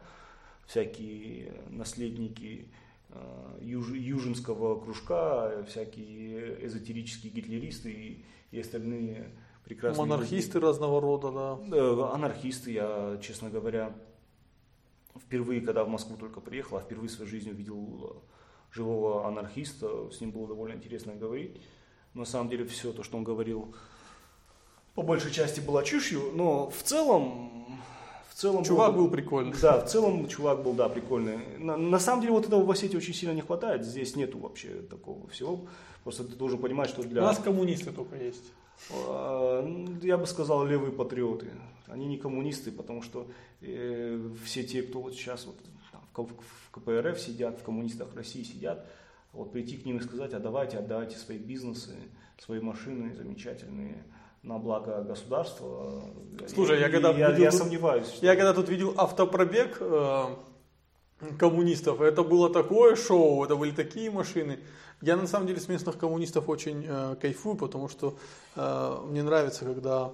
[0.66, 2.70] всякие наследники
[3.10, 9.34] э, юж, южинского кружка, всякие эзотерические гитлеристы и, и остальные
[9.66, 10.66] прекрасные Монархисты люди.
[10.66, 12.14] разного рода, да.
[12.14, 13.94] Анархисты, я, честно говоря,
[15.18, 18.24] впервые, когда в Москву только приехал, а впервые в своей жизни увидел
[18.72, 21.60] живого анархиста, с ним было довольно интересно говорить
[22.14, 23.74] на самом деле все то, что он говорил,
[24.96, 27.52] по большей части было чушью, но в целом...
[28.30, 29.54] В целом чувак был, был прикольный.
[29.62, 31.60] Да, в целом чувак был, да, прикольный.
[31.60, 33.86] На, на самом деле вот этого в Осетии очень сильно не хватает.
[33.86, 35.68] Здесь нету вообще такого всего.
[36.04, 37.22] Просто ты должен понимать, что для...
[37.22, 38.44] У нас коммунисты только есть.
[38.92, 39.64] А,
[40.02, 41.52] я бы сказал, левые патриоты.
[41.88, 43.28] Они не коммунисты, потому что
[43.62, 45.56] э, все те, кто вот сейчас вот,
[45.92, 48.86] там, в, в КПРФ сидят, в коммунистах России сидят,
[49.34, 51.96] вот прийти к ним и сказать, а давайте отдавайте свои бизнесы,
[52.38, 54.06] свои машины замечательные
[54.44, 56.04] на благо государства.
[56.48, 58.08] Слушай, я, я когда я, видел, я сомневаюсь.
[58.08, 58.26] Что...
[58.26, 60.26] Я когда тут видел автопробег э,
[61.40, 64.60] коммунистов, это было такое шоу, это были такие машины.
[65.02, 68.18] Я на самом деле с местных коммунистов очень э, кайфую, потому что
[68.56, 70.12] э, мне нравится, когда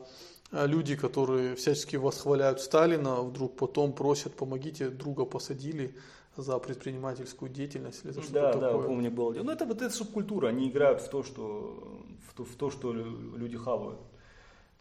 [0.51, 5.95] э, люди, которые всячески восхваляют Сталина, вдруг потом просят, помогите, друга посадили
[6.41, 8.81] за предпринимательскую деятельность или за что-то да, такое.
[8.81, 9.33] Да, помню, было.
[9.33, 12.93] Ну, это вот эта субкультура, они играют в то, что, в то, в то, что
[12.93, 13.99] люди хавают.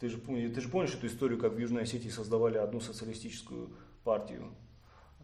[0.01, 3.71] Ты же, ты же помнишь эту историю, как в Южной Осетии создавали одну социалистическую
[4.05, 4.45] партию?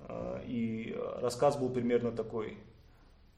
[0.09, 2.59] А, и рассказ был примерно такой.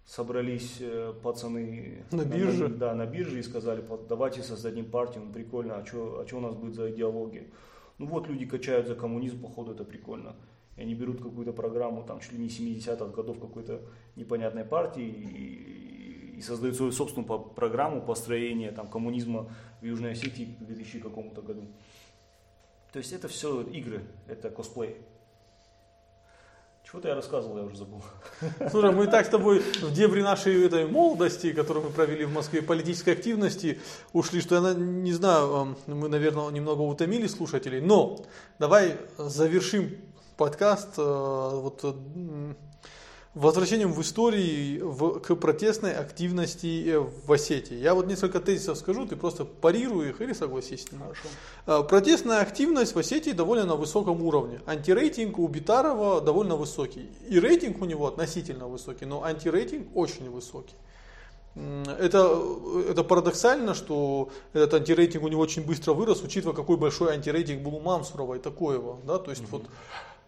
[0.06, 5.32] Собрались э, пацаны на бирже, на, да, на бирже и сказали, давайте создадим партию, ну
[5.32, 7.48] прикольно, а что а у нас будет за идеология?
[7.98, 10.36] Ну вот люди качают за коммунизм, походу это прикольно
[10.76, 13.80] и они берут какую-то программу, там, чуть ли не 70-х годов какой-то
[14.14, 19.48] непонятной партии и, и создают свою собственную программу построения там, коммунизма
[19.80, 21.66] в Южной Осетии в 2000 какому-то году.
[22.92, 24.96] То есть это все игры, это косплей.
[26.84, 28.00] Чего-то я рассказывал, я уже забыл.
[28.70, 32.62] Слушай, мы так с тобой в дебри нашей этой молодости, которую мы провели в Москве,
[32.62, 33.80] политической активности,
[34.12, 38.24] ушли, что я не знаю, мы, наверное, немного утомили слушателей, но
[38.60, 39.90] давай завершим
[40.36, 41.96] подкаст э, вот,
[43.34, 47.74] возвращением в истории в, к протестной активности э, в Осетии.
[47.76, 51.02] Я вот несколько тезисов скажу, ты просто парируй их или согласись с ними.
[51.02, 51.84] Хорошо.
[51.84, 54.60] Протестная активность в Осетии довольно на высоком уровне.
[54.66, 57.10] Антирейтинг у Битарова довольно высокий.
[57.28, 60.74] И рейтинг у него относительно высокий, но антирейтинг очень высокий.
[61.56, 62.38] Это,
[62.90, 67.76] это парадоксально, что этот антирейтинг у него очень быстро вырос, учитывая, какой большой антирейтинг был
[67.76, 68.98] у Мамсурова и Такоева.
[69.06, 69.18] Да?
[69.18, 69.58] То есть угу.
[69.58, 69.62] вот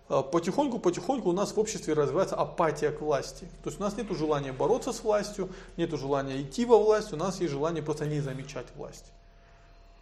[0.09, 3.47] потихоньку-потихоньку у нас в обществе развивается апатия к власти.
[3.63, 7.17] То есть у нас нет желания бороться с властью, нет желания идти во власть, у
[7.17, 9.13] нас есть желание просто не замечать власть.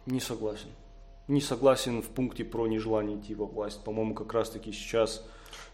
[0.05, 0.69] Не согласен.
[1.27, 3.83] Не согласен в пункте про нежелание идти во власть.
[3.83, 5.25] По-моему, как раз таки сейчас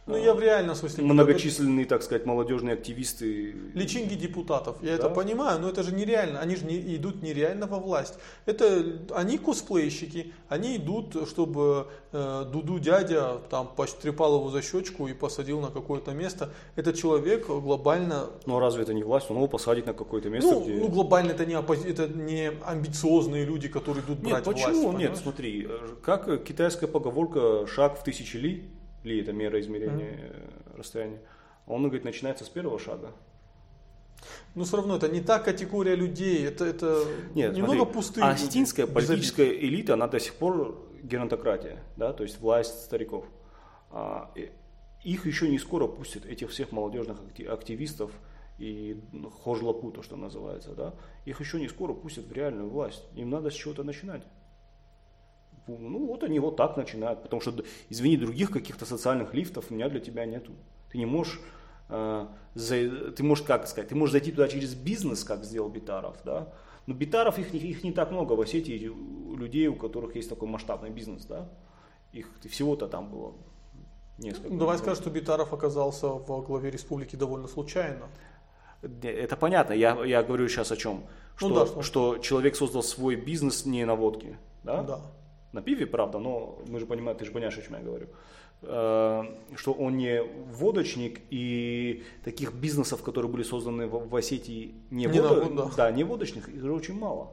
[0.06, 1.06] ну, я в реальном смысле.
[1.06, 3.56] Многочисленные, так сказать, молодежные активисты.
[3.74, 4.76] Личинги депутатов.
[4.82, 4.95] Я да?
[4.95, 6.39] это понимаю, но это же нереально.
[6.41, 8.16] Они же не, идут нереально во власть.
[8.45, 10.34] Это они косплейщики.
[10.49, 16.12] Они идут, чтобы э, Дуду дядя там потрепал его за щечку и посадил на какое-то
[16.12, 16.49] место.
[16.76, 18.26] Этот человек глобально.
[18.45, 19.28] Ну а разве это не власть?
[19.30, 20.74] Он его посадит на какое-то место, ну, где.
[20.74, 21.88] Ну, глобально это не, оппози...
[21.88, 24.89] это не амбициозные люди, которые идут брать Нет, почему?
[24.89, 24.97] власть.
[24.99, 25.70] Нет, смотри,
[26.01, 28.70] как китайская поговорка шаг в тысячи ли
[29.04, 30.78] ли это мера измерения mm-hmm.
[30.78, 31.22] расстояния.
[31.66, 33.12] Он говорит, начинается с первого шага.
[34.56, 38.26] Но все равно это не та категория людей, это, это Нет, немного смотри, пустые.
[38.26, 43.26] Астинская люди, политическая элита, она до сих пор геронтократия, да, то есть власть стариков.
[43.89, 44.32] А,
[45.04, 47.18] их еще не скоро пустят, этих всех молодежных
[47.49, 48.12] активистов
[48.58, 50.93] и ну, хожлапу, то, что называется, да,
[51.26, 53.04] их еще не скоро пустят в реальную власть.
[53.16, 54.24] Им надо с чего-то начинать.
[55.68, 57.24] Ну, вот они вот так начинают.
[57.24, 60.51] Потому что, извини, других каких-то социальных лифтов у меня для тебя нету.
[60.91, 61.39] Ты не можешь,
[61.89, 66.18] э, за, ты можешь, как сказать, ты можешь зайти туда через бизнес, как сделал Битаров,
[66.26, 66.53] да.
[66.86, 68.91] Но Битаров, их, их не так много в Осетии,
[69.36, 71.49] людей, у которых есть такой масштабный бизнес, да.
[72.11, 73.34] Их всего-то там было
[74.18, 74.49] несколько.
[74.49, 78.09] Ну, давай скажем, что Битаров оказался в главе республики довольно случайно.
[79.01, 80.95] Это понятно, я, я говорю сейчас о чем.
[80.95, 81.03] Ну
[81.38, 81.82] что, ну, да, что...
[81.84, 84.84] что человек создал свой бизнес не на водке, да?
[84.84, 85.01] Да
[85.54, 88.08] на пиве, правда, но мы же понимаем, ты же понимаешь, о чем я говорю,
[88.64, 89.24] э,
[89.56, 95.49] что он не водочник и таких бизнесов, которые были созданы в, Осетии не, не водо...
[95.49, 95.72] на, да.
[95.78, 97.32] да, не водочных, их же очень мало.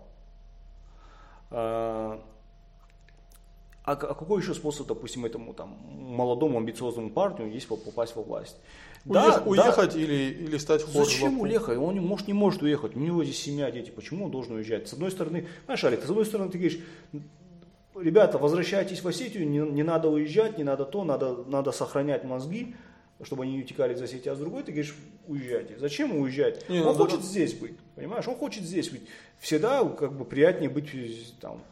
[1.51, 2.19] Э,
[3.83, 8.57] а, а какой еще способ, допустим, этому там молодому амбициозному парню есть попасть во власть?
[9.07, 9.99] Да, уехать да.
[9.99, 11.07] или, или стать хором.
[11.07, 11.79] Зачем уехать?
[11.79, 12.95] Он не может, не может уехать.
[12.95, 13.91] У него здесь семья, дети.
[13.91, 14.89] Почему он должен уезжать?
[14.89, 16.81] С одной стороны, знаешь, Алик, с одной стороны, ты говоришь,
[18.03, 22.75] ребята, возвращайтесь в Осетию, не, не надо уезжать, не надо то, надо, надо сохранять мозги,
[23.23, 24.95] чтобы они не утекали из Осетии, а с другой ты говоришь,
[25.27, 25.79] уезжайте.
[25.79, 26.69] Зачем уезжать?
[26.69, 27.27] Не, он хочет да.
[27.27, 28.27] здесь быть, понимаешь?
[28.27, 29.03] Он хочет здесь быть.
[29.39, 30.91] Всегда как бы приятнее быть
[31.41, 31.63] там,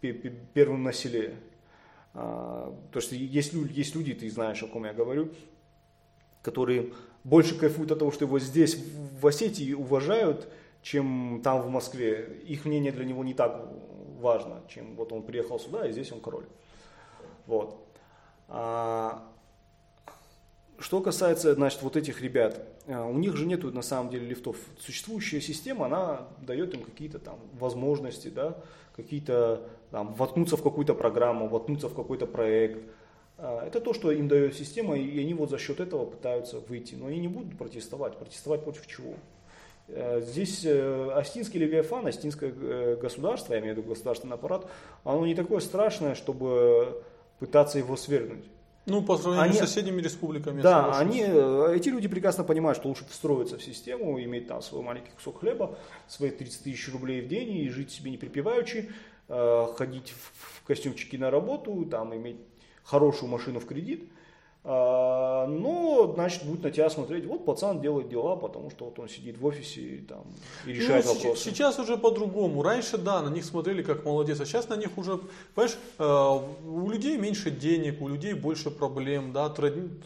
[0.00, 1.34] первым на селе.
[2.14, 5.30] А, то есть есть, есть люди, ты знаешь, о ком я говорю,
[6.42, 6.92] которые
[7.24, 8.76] больше кайфуют от того, что его здесь,
[9.20, 10.48] в Осетии, уважают,
[10.82, 12.40] чем там в Москве.
[12.46, 13.68] Их мнение для него не так
[14.18, 16.46] важно, чем вот он приехал сюда, и здесь он король.
[17.46, 17.76] Вот.
[18.48, 19.24] А,
[20.78, 24.56] что касается, значит, вот этих ребят, а, у них же нету на самом деле лифтов.
[24.78, 28.56] Существующая система, она дает им какие-то там возможности, да,
[28.94, 32.82] какие-то там воткнуться в какую-то программу, воткнуться в какой-то проект.
[33.38, 36.94] А, это то, что им дает система, и они вот за счет этого пытаются выйти.
[36.94, 38.16] Но они не будут протестовать.
[38.16, 39.14] Протестовать против чего?
[39.88, 44.66] Э, здесь э, Астинский Левиафан, Астинское э, государство, я имею в виду государственный аппарат,
[45.02, 47.02] оно не такое страшное, чтобы
[47.38, 48.44] пытаться его свергнуть.
[48.84, 50.62] Ну, по сравнению они, с соседними республиками.
[50.62, 55.10] Да, они, эти люди прекрасно понимают, что лучше встроиться в систему, иметь там свой маленький
[55.10, 58.90] кусок хлеба, свои 30 тысяч рублей в день и жить себе не припеваючи,
[59.28, 62.38] ходить в костюмчике на работу, там, иметь
[62.82, 64.08] хорошую машину в кредит–
[64.68, 69.38] но, значит, будет на тебя смотреть, вот пацан делает дела, потому что вот он сидит
[69.38, 70.24] в офисе и, там,
[70.66, 71.42] и решает ну, вопросы.
[71.42, 72.62] Сейчас уже по-другому.
[72.62, 75.20] Раньше, да, на них смотрели как молодец, а сейчас на них уже,
[75.54, 79.50] понимаешь, э, у людей меньше денег, у людей больше проблем, да,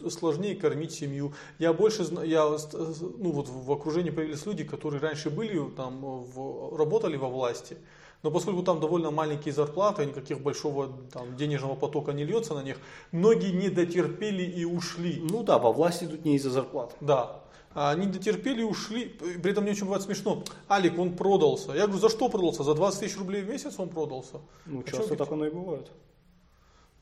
[0.09, 1.33] сложнее кормить семью.
[1.59, 7.17] Я больше, я, ну вот в окружении появились люди, которые раньше были, там, в, работали
[7.17, 7.75] во власти,
[8.23, 12.77] но поскольку там довольно маленькие зарплаты, никаких большого там, денежного потока не льется на них,
[13.11, 15.19] многие не дотерпели и ушли.
[15.21, 16.95] Ну да, во власти тут не из-за зарплат.
[17.01, 17.41] Да.
[17.73, 19.05] Они дотерпели и ушли.
[19.05, 20.43] При этом мне очень бывает смешно.
[20.69, 21.73] Алик, он продался.
[21.73, 22.63] Я говорю, за что продался?
[22.63, 24.39] За 20 тысяч рублей в месяц он продался.
[24.65, 25.91] Ну, а часто так оно и бывает.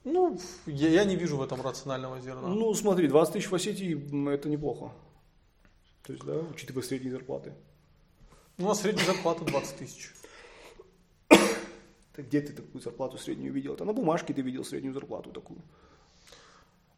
[0.04, 2.48] Ну, я, я не вижу в этом рационального зерна.
[2.48, 4.92] Ну, смотри, 20 тысяч в Осетии это неплохо.
[6.04, 7.54] То есть, да, учитывая средние зарплаты.
[8.58, 10.12] Ну, у нас средняя зарплата 20 тысяч.
[12.16, 13.74] Так где ты такую зарплату среднюю видел?
[13.74, 15.60] Это на бумажке ты видел среднюю зарплату такую.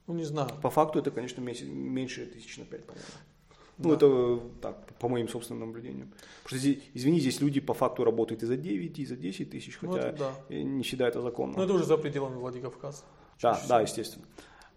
[0.07, 0.49] Ну, не знаю.
[0.61, 3.07] По факту это, конечно, меся- меньше тысяч на пять, по-моему.
[3.77, 3.95] Ну, Да.
[3.95, 6.09] это э, так, по моим собственным наблюдениям.
[6.09, 9.49] Потому что, здесь, извини, здесь люди по факту работают и за 9, и за 10
[9.49, 10.55] тысяч, Ну, хотя это да.
[10.55, 11.53] не считаю это законно.
[11.57, 13.03] Ну, это уже за пределами Владикавказа.
[13.41, 14.25] да, да, естественно.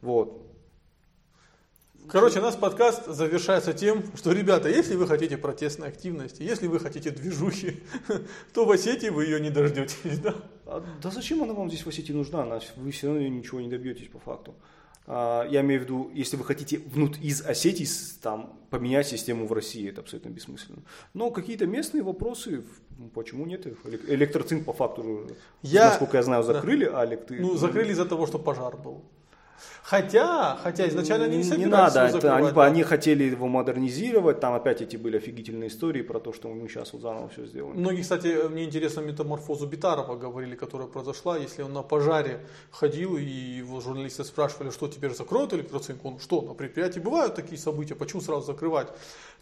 [0.01, 0.43] Вот.
[2.09, 7.11] Короче, наш подкаст завершается тем, что, ребята, если вы хотите протестной активности, если вы хотите
[7.11, 7.83] движухи,
[8.55, 10.35] то в Осетии вы ее не дождетесь, да?
[10.67, 12.61] А, да зачем она вам здесь в Осетии нужна?
[12.77, 14.55] Вы все равно ничего не добьетесь по факту.
[15.07, 17.87] А, я имею в виду, если вы хотите внут из Осетии
[18.23, 20.83] там, поменять систему в России, это абсолютно бессмысленно.
[21.15, 22.65] Но какие-то местные вопросы,
[22.99, 23.67] ну, почему нет?
[23.67, 25.27] Элек- Электроцинк по факту,
[25.63, 26.53] Я- насколько я знаю, да.
[26.55, 29.03] закрыли, а электри- Ну, закрыли из-за того, что пожар был.
[29.83, 32.65] Хотя, хотя изначально они не не собирались надо, его это закрывать, они, да.
[32.65, 36.93] они хотели его модернизировать, там опять эти были офигительные истории про то, что мы сейчас
[36.93, 37.79] вот заново все сделаем.
[37.79, 42.41] Многие, кстати, мне интересно метаморфозу Битарова говорили, которая произошла, если он на пожаре
[42.71, 47.59] ходил, и его журналисты спрашивали, что теперь закроют электроцинк, он что, на предприятии бывают такие
[47.59, 48.89] события, почему сразу закрывать?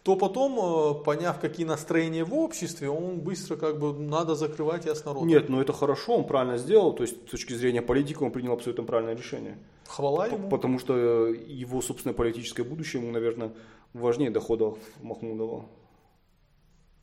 [0.03, 4.89] То потом, э, поняв, какие настроения в обществе, он быстро как бы надо закрывать и
[4.89, 5.27] с народом.
[5.27, 8.53] Нет, ну это хорошо, он правильно сделал, то есть с точки зрения политики он принял
[8.53, 9.57] абсолютно правильное решение.
[9.87, 10.49] Хвала ему.
[10.49, 10.95] Потому что
[11.27, 13.53] э, его собственное политическое будущее ему, наверное,
[13.93, 15.65] важнее доходов Махмудова,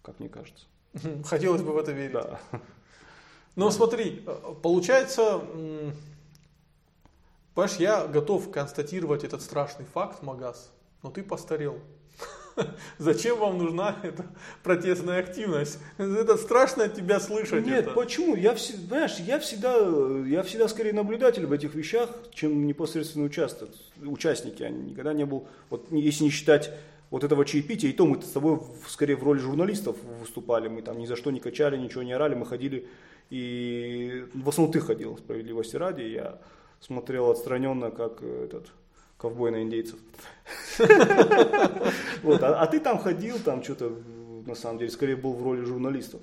[0.03, 0.67] как мне кажется.
[1.25, 2.13] Хотелось бы в это верить.
[2.13, 2.41] Да.
[3.55, 5.41] Но смотри, э, получается,
[7.55, 10.73] понимаешь, я готов констатировать этот страшный факт, Магаз,
[11.03, 11.79] но ты постарел.
[12.99, 14.27] Зачем вам нужна эта
[14.63, 15.79] протестная активность?
[15.99, 17.67] Это страшно от тебя слышать.
[17.67, 17.91] Нет, это.
[17.93, 18.37] почему?
[18.37, 19.77] Я, знаешь, я всегда,
[20.27, 23.71] я всегда скорее наблюдатель в этих вещах, чем непосредственно участок,
[24.03, 24.61] участник.
[24.61, 26.71] Я никогда не был, вот если не считать
[27.11, 30.99] вот этого чаепития, и то мы с тобой скорее в роли журналистов выступали, мы там
[30.99, 32.89] ни за что не качали, ничего не орали, мы ходили,
[33.29, 36.39] и в основном ты ходил, справедливости ради, я
[36.81, 38.69] смотрел отстраненно, как этот
[39.23, 39.99] ковбой на индейцев.
[42.23, 43.93] Вот, а, а ты там ходил, там что-то,
[44.47, 46.21] на самом деле, скорее был в роли журналистов.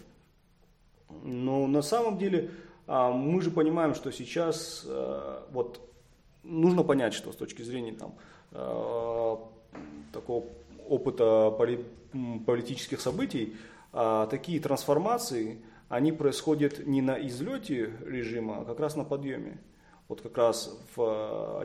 [1.23, 2.51] Но на самом деле
[2.87, 5.81] а, мы же понимаем, что сейчас а, вот
[6.43, 8.15] нужно понять, что с точки зрения там,
[10.11, 10.45] такого
[10.87, 11.53] опыта
[12.45, 13.55] политических событий,
[13.91, 19.59] такие трансформации, они происходят не на излете режима, а как раз на подъеме.
[20.09, 20.99] Вот как раз в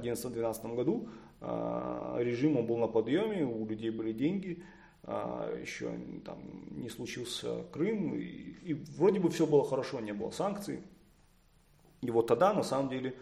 [0.03, 1.09] 2011-2012 году
[1.41, 4.63] а, режим был на подъеме, у людей были деньги,
[5.03, 5.91] а, еще
[6.27, 6.39] там
[6.71, 10.83] не случился Крым, и, и вроде бы все было хорошо, не было санкций.
[12.03, 13.17] И вот тогда на самом деле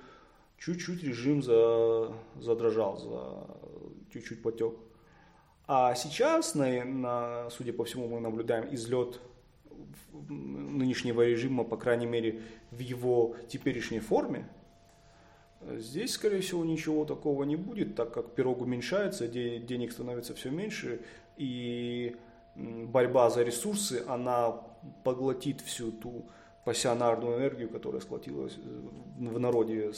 [0.58, 3.46] чуть-чуть режим за, задрожал, за,
[4.12, 4.74] чуть-чуть потек.
[5.68, 9.20] А сейчас, на, на, судя по всему, мы наблюдаем излет
[10.28, 12.42] нынешнего режима, по крайней мере,
[12.72, 14.48] в его теперешней форме.
[15.78, 20.50] Здесь, скорее всего, ничего такого не будет, так как пирог уменьшается, де- денег становится все
[20.50, 21.00] меньше,
[21.36, 22.16] и
[22.56, 24.56] борьба за ресурсы, она
[25.04, 26.24] поглотит всю ту
[26.64, 28.80] пассионарную энергию, которая сколотилась э,
[29.30, 29.92] в народе,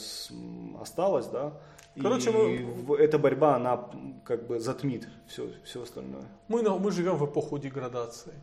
[0.81, 1.53] осталась, да.
[2.01, 3.89] Короче, и мы- эта борьба, она
[4.23, 6.25] как бы затмит все, все остальное.
[6.47, 8.33] Мы, мы живем в эпоху деградации.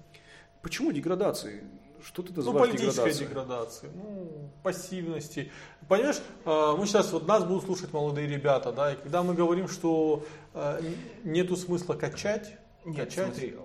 [0.62, 1.62] Почему деградации?
[2.04, 3.28] Что ты Ну, называешь политической деградацией?
[3.28, 5.52] деградации, ну, пассивности.
[5.88, 9.68] Понимаешь, э, мы сейчас, вот нас будут слушать молодые ребята, да, и когда мы говорим,
[9.68, 10.24] что
[10.54, 10.80] э,
[11.24, 13.56] нету смысла качать, Нет, качать, смотри,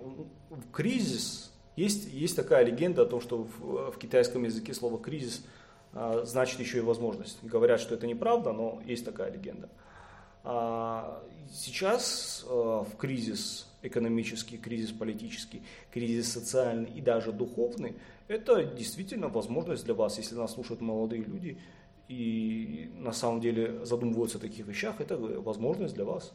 [0.50, 5.44] в кризис есть, есть такая легенда о том, что в, в китайском языке слово кризис
[5.92, 7.38] а, значит еще и возможность.
[7.42, 9.68] Говорят, что это неправда, но есть такая легенда.
[10.44, 11.22] А,
[11.52, 15.62] сейчас в кризис экономический, кризис политический,
[15.92, 21.58] кризис социальный и даже духовный, это действительно возможность для вас, если нас слушают молодые люди
[22.08, 26.32] и на самом деле задумываются о таких вещах, это возможность для вас.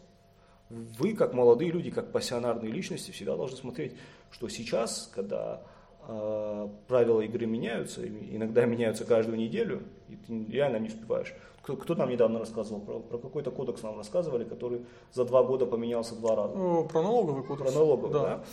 [0.69, 3.93] Вы, как молодые люди, как пассионарные личности, всегда должны смотреть,
[4.31, 5.61] что сейчас, когда
[6.07, 9.83] э, правила игры меняются, иногда меняются каждую неделю,
[10.13, 11.33] и ты реально не успеваешь.
[11.61, 15.65] Кто, кто нам недавно рассказывал, про, про какой-то кодекс нам рассказывали, который за два года
[15.65, 16.53] поменялся два раза.
[16.55, 17.71] э, про налоговый кодекс.
[17.71, 18.43] Про налоговый, да.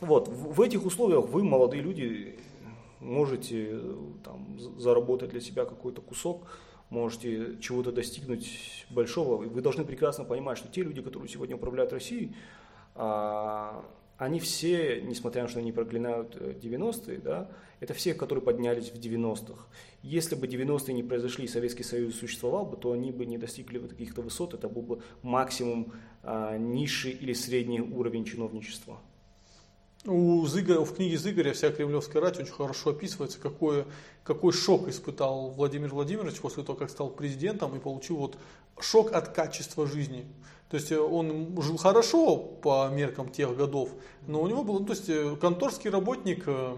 [0.00, 2.38] Вот, в, в этих условиях вы, молодые люди,
[3.00, 3.80] можете
[4.24, 6.42] там, заработать для себя какой-то кусок,
[6.90, 9.36] можете чего-то достигнуть большого.
[9.36, 12.34] Вы должны прекрасно понимать, что те люди, которые сегодня управляют Россией,
[12.94, 13.84] а,
[14.16, 17.50] они все, несмотря на то, что они проклинают 90-е, да,
[17.80, 19.66] это все, которые поднялись в 90-х.
[20.02, 23.90] Если бы 90-е не произошли Советский Союз существовал бы, то они бы не достигли вот
[23.90, 25.92] каких-то высот, это был бы максимум
[26.22, 29.00] а, низший или средний уровень чиновничества.
[30.06, 33.86] У Зыгоря, в книге Зыгоря «Вся кремлевская рать» очень хорошо описывается, какой,
[34.22, 38.36] какой шок испытал Владимир Владимирович после того, как стал президентом и получил вот
[38.78, 40.26] шок от качества жизни.
[40.74, 43.90] То есть э, он жил хорошо по меркам тех годов,
[44.26, 46.74] но у него был, ну, то есть э, конторский работник, э,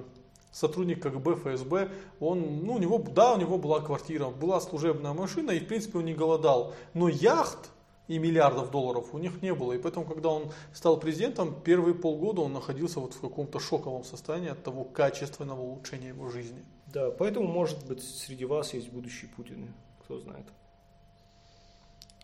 [0.53, 1.88] сотрудник КГБ, ФСБ,
[2.20, 5.97] он, ну, у него, да, у него была квартира, была служебная машина, и в принципе
[5.97, 6.74] он не голодал.
[6.92, 7.70] Но яхт
[8.07, 9.72] и миллиардов долларов у них не было.
[9.72, 14.51] И поэтому, когда он стал президентом, первые полгода он находился вот в каком-то шоковом состоянии
[14.51, 16.62] от того качественного улучшения его жизни.
[16.92, 19.72] Да, поэтому, может быть, среди вас есть будущий Путин,
[20.05, 20.44] кто знает.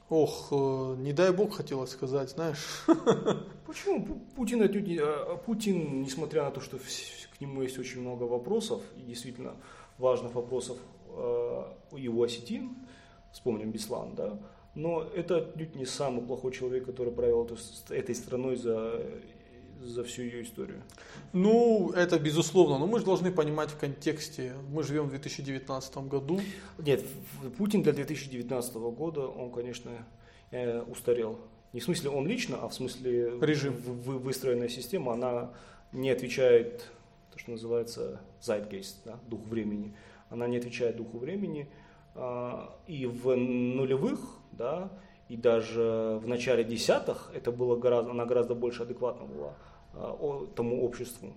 [0.09, 2.85] Ох, э, не дай бог хотелось сказать, знаешь.
[3.67, 4.21] Почему?
[4.37, 9.55] Путин, а, Путин, несмотря на то, что к нему есть очень много вопросов, и действительно
[9.99, 10.79] важных вопросов
[11.09, 11.63] э,
[11.97, 12.77] его осетин,
[13.33, 14.39] вспомним Беслан, да,
[14.75, 17.49] но это отнюдь не самый плохой человек, который правил
[17.91, 19.03] этой страной за,
[19.85, 20.83] за всю ее историю.
[21.33, 24.55] Ну, это безусловно, но мы же должны понимать в контексте.
[24.71, 26.41] Мы живем в 2019 году.
[26.79, 27.05] Нет,
[27.59, 29.91] Путин для 2019 года, он, конечно,
[30.51, 31.39] э, устарел.
[31.73, 33.75] Не в смысле он лично, а в смысле режим.
[33.75, 35.53] В, в, выстроенная система, она
[35.93, 36.91] не отвечает,
[37.33, 39.95] то, что называется zeitgeist, да, дух времени.
[40.29, 41.69] Она не отвечает духу времени.
[42.15, 44.21] А, и в нулевых
[44.53, 44.91] да,
[45.29, 49.55] и даже в начале десятых это было гораздо, она гораздо больше адекватна была
[50.55, 51.33] тому обществу.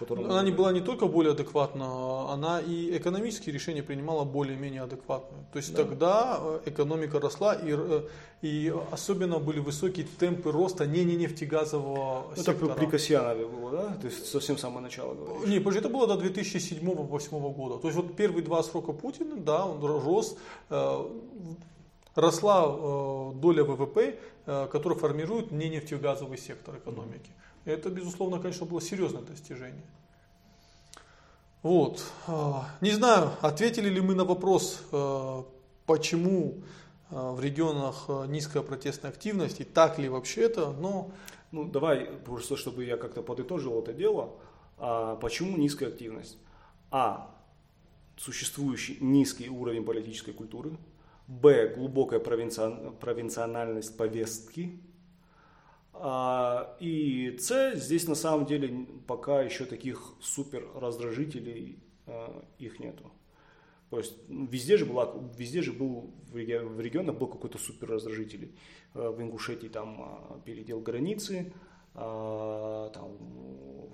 [0.00, 5.44] Она не была не только более адекватна, она и экономические решения принимала более-менее адекватные.
[5.52, 5.84] То есть да.
[5.84, 8.02] тогда э, экономика росла и, э,
[8.42, 12.72] и особенно были высокие темпы роста не, не нефтегазового ну, сектора.
[12.72, 13.96] Это при Касьянове было, да?
[14.00, 15.48] То есть совсем самое начало говоришь?
[15.48, 17.78] Не, подожди, это было до 2007-2008 года.
[17.78, 20.36] То есть вот первые два срока Путина, да, он рос
[20.70, 21.06] э,
[22.14, 27.30] росла э, доля ВВП, э, которая формирует не нефтегазовый сектор экономики.
[27.68, 29.84] Это, безусловно, конечно, было серьезное достижение.
[31.62, 32.02] Вот.
[32.26, 34.82] Э, не знаю, ответили ли мы на вопрос,
[35.86, 36.62] почему
[37.10, 41.10] в регионах низкая протестная активность, и так ли вообще это, но...
[41.50, 44.34] Ну, давай, просто чтобы я как-то подытожил это дело.
[44.78, 46.38] А почему низкая активность?
[46.90, 47.34] А.
[48.16, 50.76] Существующий низкий уровень политической культуры,
[51.28, 51.74] Б.
[51.76, 54.80] Глубокая провинциональность повестки.
[56.00, 57.74] А, и С.
[57.74, 63.10] Здесь на самом деле пока еще таких супер раздражителей а, их нету.
[63.90, 66.36] То есть везде же, была, везде же был в
[66.80, 68.54] регионах был какой-то супер раздражитель.
[68.94, 71.52] А, в Ингушетии там передел границы,
[71.94, 73.18] там,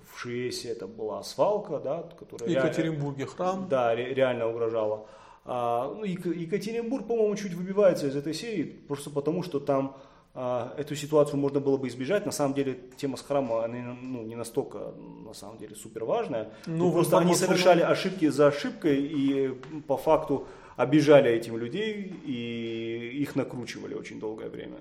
[0.05, 2.47] в Шиесе это была свалка, да, которая...
[2.47, 3.67] В Екатеринбурге храм.
[3.67, 5.07] Да, реально угрожала.
[5.43, 10.95] А, ну, Екатеринбург, по-моему, чуть выбивается из этой серии, просто потому что там а, эту
[10.95, 12.25] ситуацию можно было бы избежать.
[12.25, 14.93] На самом деле тема с храмом она, ну, не настолько
[15.25, 16.51] на самом деле супер важная.
[16.65, 19.49] Ну, просто они совершали ошибки за ошибкой и
[19.87, 24.77] по факту обижали этим людей и их накручивали очень долгое время.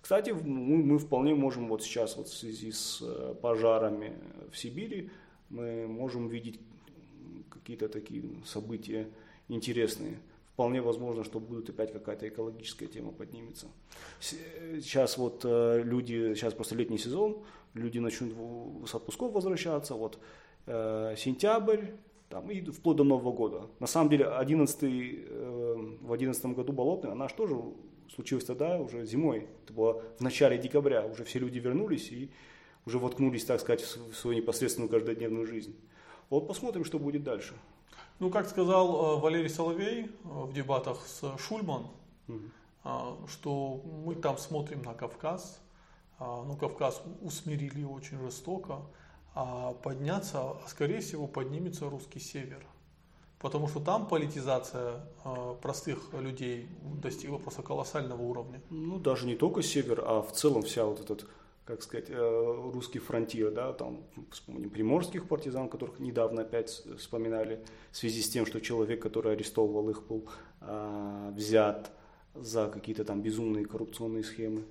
[0.00, 4.12] Кстати, мы, мы вполне можем вот сейчас вот в связи с э, пожарами
[4.50, 5.10] в Сибири
[5.50, 6.60] мы можем видеть
[7.50, 9.08] какие-то такие события
[9.48, 10.18] интересные.
[10.54, 13.66] Вполне возможно, что будет опять какая-то экологическая тема поднимется.
[14.20, 17.42] Сейчас вот э, люди, сейчас просто летний сезон,
[17.74, 18.34] люди начнут
[18.88, 20.20] с отпусков возвращаться, вот
[20.66, 21.86] э, сентябрь,
[22.28, 23.66] там, и вплоть до Нового года.
[23.80, 27.56] На самом деле 11, э, в 2011 году болотная, она же тоже
[28.14, 29.48] случилась тогда, уже зимой.
[29.64, 31.04] Это было в начале декабря.
[31.04, 32.30] Уже все люди вернулись и
[32.86, 35.74] уже воткнулись, так сказать, в свою непосредственную каждодневную жизнь.
[36.30, 37.54] Вот посмотрим, что будет дальше.
[38.24, 41.88] Ну, как сказал э, Валерий Соловей э, в дебатах с Шульман,
[42.26, 43.28] угу.
[43.28, 45.60] что мы там смотрим на Кавказ,
[46.18, 48.80] ну, Кавказ усмирили очень жестоко,
[49.34, 52.64] а подняться, а скорее всего, поднимется русский север.
[53.40, 55.02] Потому что там политизация
[55.60, 56.66] простых людей
[57.02, 58.62] достигла просто колоссального уровня.
[58.70, 61.26] Ну, даже не только север, а в целом вся вот этот
[61.64, 67.96] как сказать, э, русский фронтир, да, там, вспомним, приморских партизан, которых недавно опять вспоминали, в
[67.96, 70.28] связи с тем, что человек, который арестовывал их, был
[70.60, 71.90] а, взят
[72.34, 74.64] за какие-то там безумные коррупционные схемы.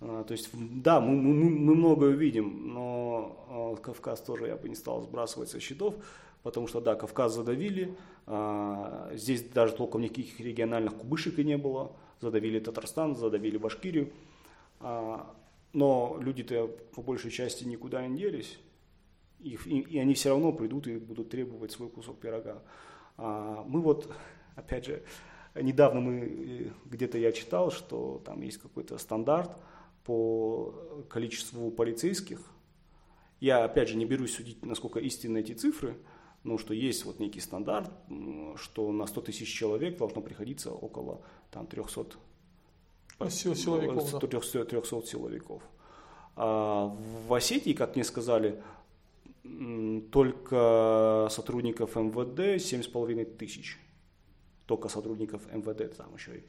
[0.00, 4.70] А, то есть, да, мы, мы, мы многое видим, но а, Кавказ тоже я бы
[4.70, 5.94] не стал сбрасывать со счетов,
[6.42, 7.94] потому что, да, Кавказ задавили,
[8.26, 14.10] а, здесь даже толком никаких региональных кубышек и не было, задавили Татарстан, задавили Башкирию,
[14.80, 15.34] а,
[15.72, 18.58] но люди-то по большей части никуда не делись,
[19.40, 22.62] и, и, и они все равно придут и будут требовать свой кусок пирога.
[23.16, 24.12] А, мы вот,
[24.54, 25.02] опять же,
[25.54, 29.56] недавно мы э, где-то я читал, что там есть какой-то стандарт
[30.04, 32.40] по количеству полицейских.
[33.40, 35.96] Я, опять же, не берусь судить, насколько истинны эти цифры,
[36.44, 37.90] но что есть вот некий стандарт,
[38.56, 42.16] что на 100 тысяч человек должно приходиться около там, 300
[43.30, 44.20] силовиков.
[44.20, 45.62] 300, 300 силовиков.
[46.36, 46.96] А
[47.26, 48.62] в Осетии, как мне сказали,
[50.10, 53.78] только сотрудников МВД 7,5 тысяч.
[54.66, 56.44] Только сотрудников МВД, там еще и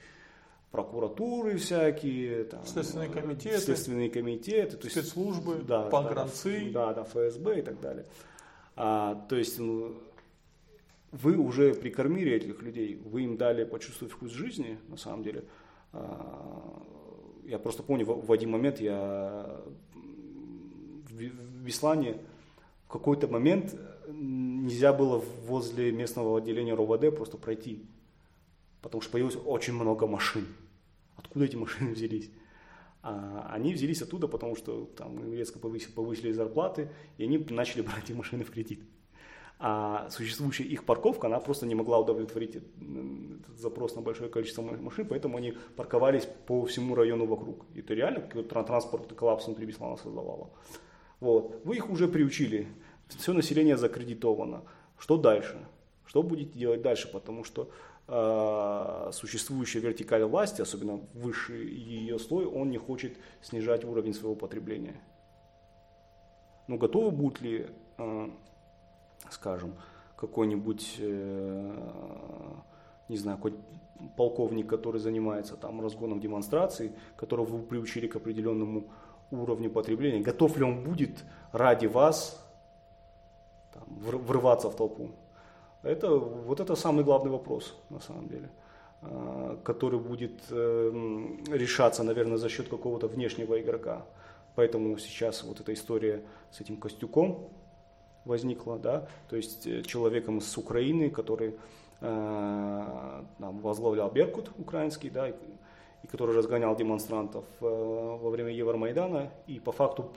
[0.73, 6.71] прокуратуры всякие, там, следственные комитеты, следственные комитеты то есть, спецслужбы, да, погранцы.
[6.73, 8.05] Да, да, ФСБ и так далее.
[8.75, 9.95] А, то есть ну,
[11.11, 15.43] вы уже прикормили этих людей, вы им дали почувствовать вкус жизни, на самом деле.
[15.93, 16.81] А,
[17.45, 19.61] я просто помню, в, один момент я
[21.09, 22.17] в Беслане
[22.87, 23.75] в какой-то момент
[24.07, 27.85] нельзя было возле местного отделения РОВД просто пройти,
[28.81, 30.47] потому что появилось очень много машин.
[31.15, 32.29] Откуда эти машины взялись?
[33.01, 38.05] А они взялись оттуда, потому что там резко повысили, повысили зарплаты, и они начали брать
[38.05, 38.81] эти машины в кредит.
[39.65, 45.07] А существующая их парковка, она просто не могла удовлетворить этот запрос на большое количество машин,
[45.07, 47.65] поэтому они парковались по всему району вокруг.
[47.73, 50.49] И это реально какой-то транспортный коллапс внутри Беслана создавало.
[51.21, 51.61] Вот.
[51.63, 52.67] Вы их уже приучили,
[53.07, 54.63] все население закредитовано.
[54.97, 55.65] Что дальше?
[56.05, 57.09] Что будете делать дальше?
[57.09, 57.69] Потому что
[58.09, 65.01] э, существующая вертикаль власти, особенно высший ее слой, он не хочет снижать уровень своего потребления.
[66.67, 68.29] Но готовы будут ли, э,
[69.33, 69.73] скажем,
[70.15, 71.75] какой-нибудь, э,
[73.09, 73.55] не знаю, какой
[74.15, 78.85] полковник, который занимается там разгоном демонстраций, которого вы приучили к определенному
[79.31, 82.39] уровню потребления, готов ли он будет ради вас
[83.73, 85.11] там, врываться в толпу?
[85.81, 88.49] Это, вот это самый главный вопрос, на самом деле,
[89.01, 90.91] а, который будет э,
[91.51, 94.05] решаться, наверное, за счет какого-то внешнего игрока.
[94.55, 97.49] Поэтому сейчас вот эта история с этим Костюком
[98.25, 101.55] возникла, да, то есть э, человеком с Украины, который
[102.01, 105.33] э, там, возглавлял Беркут украинский, да, и,
[106.03, 110.11] и который разгонял демонстрантов э, во время Евромайдана, и по факту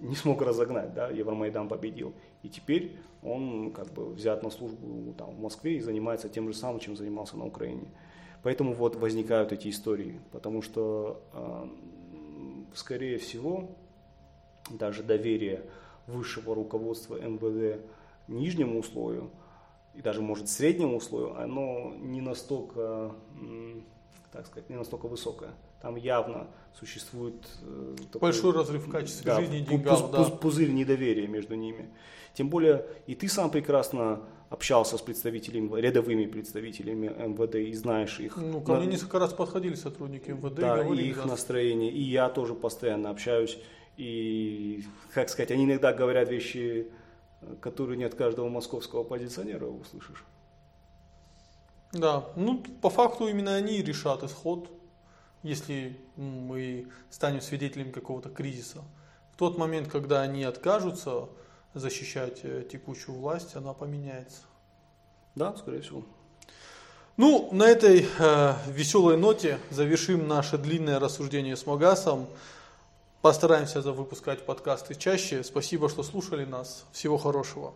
[0.00, 2.12] не смог разогнать, да, Евромайдан победил.
[2.42, 6.54] И теперь он как бы взят на службу там, в Москве и занимается тем же
[6.54, 7.88] самым, чем занимался на Украине.
[8.42, 11.66] Поэтому вот возникают эти истории, потому что, э,
[12.74, 13.70] скорее всего,
[14.70, 15.62] даже доверие
[16.06, 17.82] высшего руководства МВД
[18.28, 19.30] нижнему условию,
[19.94, 23.14] и даже, может, среднему условию, оно не настолько,
[24.32, 25.50] так сказать, не настолько высокое.
[25.80, 30.24] Там явно существует э, такой, большой разрыв в качестве да, жизни и деньгах, пуз, да.
[30.36, 31.90] пузырь недоверия между ними.
[32.32, 38.36] Тем более и ты сам прекрасно общался с представителями, рядовыми представителями МВД и знаешь их.
[38.36, 41.06] Ну, ко мне несколько раз подходили сотрудники МВД да, и говорили.
[41.06, 41.26] И их да.
[41.26, 41.90] настроение.
[41.90, 43.58] И я тоже постоянно общаюсь.
[43.96, 46.88] И, как сказать, они иногда говорят вещи,
[47.60, 50.24] которые не от каждого московского оппозиционера услышишь.
[51.92, 54.68] Да, ну, по факту именно они решат исход
[55.44, 58.82] если мы станем свидетелями какого-то кризиса.
[59.32, 61.28] В тот момент, когда они откажутся
[61.74, 64.40] защищать э, текущую власть, она поменяется.
[65.34, 66.02] Да, скорее всего.
[67.18, 72.26] Ну, на этой э, веселой ноте завершим наше длинное рассуждение с Магасом.
[73.24, 75.42] Постараемся выпускать подкасты чаще.
[75.42, 76.84] Спасибо, что слушали нас.
[76.92, 77.72] Всего хорошего.